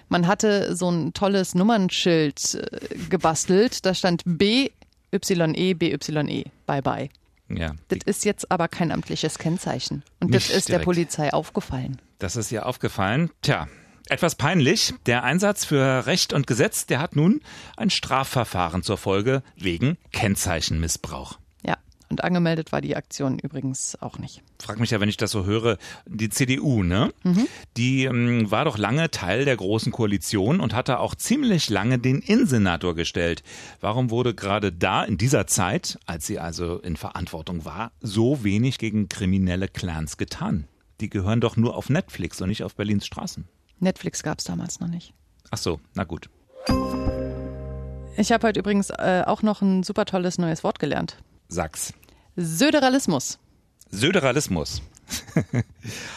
man 0.09 0.27
hatte 0.27 0.77
so 0.77 0.91
ein 0.91 1.13
tolles 1.13 1.55
Nummernschild 1.55 2.55
äh, 2.55 2.97
gebastelt. 3.11 3.85
Da 3.85 3.95
stand 3.95 4.23
BYE, 4.25 4.71
BYE. 5.11 6.45
Bye 6.67 6.83
bye. 6.83 7.09
Ja. 7.49 7.75
Das 7.89 7.99
ist 8.07 8.25
jetzt 8.25 8.51
aber 8.51 8.69
kein 8.69 8.91
amtliches 8.91 9.39
Kennzeichen. 9.39 10.03
Und 10.21 10.35
das 10.35 10.45
ist 10.45 10.69
direkt. 10.69 10.69
der 10.69 10.79
Polizei 10.85 11.33
aufgefallen. 11.33 12.01
Das 12.19 12.37
ist 12.37 12.51
ihr 12.51 12.67
aufgefallen. 12.67 13.31
Tja, 13.43 13.69
etwas 14.09 14.35
peinlich. 14.35 14.95
Der 15.07 15.25
Einsatz 15.25 15.65
für 15.65 16.07
Recht 16.07 16.33
und 16.33 16.47
Gesetz, 16.47 16.87
der 16.87 17.01
hat 17.01 17.15
nun 17.17 17.41
ein 17.77 17.91
Strafverfahren 17.91 18.83
zur 18.83 18.99
Folge 18.99 19.43
wegen 19.57 19.97
Kennzeichenmissbrauch. 20.13 21.39
Und 22.09 22.23
angemeldet 22.23 22.71
war 22.71 22.81
die 22.81 22.95
Aktion 22.95 23.39
übrigens 23.39 24.01
auch 24.01 24.19
nicht. 24.19 24.43
Frag 24.63 24.79
mich 24.79 24.91
ja, 24.91 25.01
wenn 25.01 25.09
ich 25.09 25.17
das 25.17 25.33
so 25.33 25.45
höre, 25.45 25.77
die 26.07 26.29
CDU, 26.29 26.85
ne? 26.85 27.13
Mhm. 27.25 27.49
Die 27.77 28.05
ähm, 28.05 28.51
war 28.51 28.65
doch 28.65 28.79
lange 28.79 29.11
Teil 29.11 29.45
der 29.45 29.57
großen 29.57 29.91
Koalition 29.91 30.61
und 30.61 30.73
hatte 30.73 31.01
auch 31.01 31.15
ziemlich 31.17 31.69
lange 31.69 31.99
den 31.99 32.21
Innensenator 32.21 32.95
gestellt. 32.95 33.43
Warum 33.81 34.11
wurde 34.11 34.35
gerade 34.35 34.73
da 34.73 35.03
in 35.03 35.19
dieser 35.19 35.49
Zeit, 35.49 35.99
als 36.07 36.27
sie 36.27 36.39
also 36.39 36.79
in 36.79 36.97
Verantwortung 36.97 37.65
war, 37.65 37.91
so 38.01 38.45
wenig 38.45 38.79
gegen 38.79 39.09
kriminelle 39.09 39.67
Clans 39.67 40.17
getan? 40.17 40.69
Die 41.01 41.11
gehören 41.11 41.41
doch 41.41 41.57
nur 41.57 41.77
auf 41.77 41.91
Netflix 41.91 42.41
und 42.41 42.49
nicht 42.49 42.63
auf 42.63 42.77
Berlins 42.77 43.05
Straßen. 43.05 43.45
Netflix 43.81 44.23
gab 44.23 44.39
es 44.39 44.45
damals 44.45 44.81
noch 44.81 44.89
nicht. 44.89 45.13
Ach 45.51 45.59
so, 45.59 45.81
na 45.95 46.05
gut. 46.05 46.31
Ich 48.17 48.33
habe 48.33 48.47
heute 48.47 48.61
übrigens 48.61 48.91
äh, 48.91 49.23
auch 49.27 49.43
noch 49.43 49.61
ein 49.61 49.83
super 49.83 50.07
tolles 50.07 50.39
neues 50.39 50.65
Wort 50.65 50.79
gelernt. 50.79 51.19
Sag's. 51.49 51.93
Söderalismus. 52.37 53.39
Söderalismus. 53.91 54.83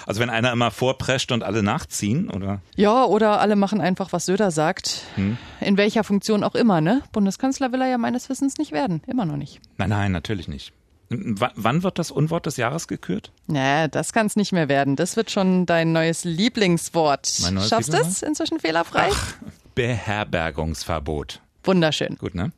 also 0.08 0.20
wenn 0.20 0.30
einer 0.30 0.52
immer 0.52 0.72
vorprescht 0.72 1.32
und 1.32 1.44
alle 1.44 1.62
nachziehen, 1.63 2.30
oder? 2.30 2.62
Ja, 2.76 3.06
oder 3.06 3.39
alle 3.39 3.56
machen 3.56 3.82
einfach, 3.82 4.12
was 4.13 4.26
Söder 4.26 4.52
sagt. 4.52 5.04
Hm. 5.15 5.38
In 5.62 5.78
welcher 5.78 6.04
Funktion 6.04 6.44
auch 6.44 6.56
immer, 6.56 6.82
ne? 6.82 7.04
Bundeskanzler 7.12 7.72
will 7.72 7.82
er 7.82 7.88
ja 7.88 7.98
meines 7.98 8.30
Wissens 8.30 8.58
nicht 8.58 8.72
werden. 8.72 9.02
Immer 9.08 9.26
noch 9.26 9.38
nicht. 9.38 9.62
Nein, 9.78 9.89
nein, 9.89 10.12
natürlich 10.12 10.48
nicht. 10.48 10.74
W 11.10 11.48
wann 11.56 11.82
wird 11.82 11.98
das 11.98 12.12
Unwort 12.12 12.46
des 12.46 12.58
Jahres 12.58 12.88
gekürt? 12.88 13.32
Nee, 13.48 13.88
das 13.88 14.13
kann 14.13 14.28
es 14.28 14.36
nicht 14.36 14.52
mehr 14.52 14.70
werden. 14.70 14.96
Das 14.96 15.15
wird 15.15 15.32
schon 15.32 15.65
dein 15.65 15.92
neues 15.92 16.24
Lieblingswort. 16.24 17.39
Mein 17.42 17.56
neues 17.56 17.70
Schaffst 17.70 17.92
du 17.92 17.98
es 17.98 18.22
inzwischen 18.22 18.60
fehlerfrei? 18.60 19.10
Ach, 19.12 19.34
Beherbergungsverbot. 19.74 21.42
Wunderschön. 21.63 22.15
Gut, 22.20 22.36
ne? 22.36 22.52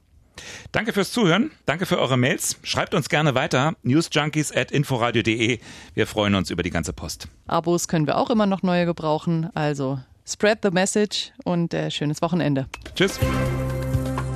Danke 0.72 0.94
fürs 0.94 1.12
Zuhören. 1.12 1.52
Danke 1.65 1.86
für 1.86 2.00
eure 2.00 2.17
Mails. 2.17 2.58
Schreibt 2.63 2.94
uns 2.94 3.10
gerne 3.10 3.36
weiter. 3.36 3.74
Newsjunkies 3.84 4.52
at 4.52 4.72
inforadio.de. 4.72 5.60
Wir 5.94 6.08
freuen 6.08 6.36
uns 6.36 6.50
über 6.50 6.63
die 6.63 6.70
ganze 6.70 6.94
Post. 6.94 7.28
Abos 7.48 7.88
können 7.88 8.08
wir 8.08 8.17
auch 8.17 8.30
immer 8.30 8.46
noch 8.46 8.63
neue 8.63 8.86
gebrauchen. 8.86 9.50
Also 9.54 10.00
spread 10.28 10.60
the 10.63 10.72
message 10.72 11.32
und 11.44 11.74
äh, 11.74 11.91
schönes 11.91 12.22
Wochenende. 12.22 12.67
Tschüss. 12.96 13.20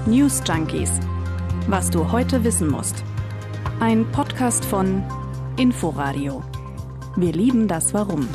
News 0.05 0.41
Junkies. 0.47 0.91
Was 1.67 1.89
du 1.89 2.12
heute 2.12 2.43
wissen 2.43 2.67
musst. 2.69 3.03
Ein 3.79 4.10
Podcast 4.12 4.63
von 4.65 5.03
Inforadio. 5.58 6.43
Wir 7.15 7.34
lieben 7.34 7.67
das 7.67 7.93
Warum. 7.93 8.27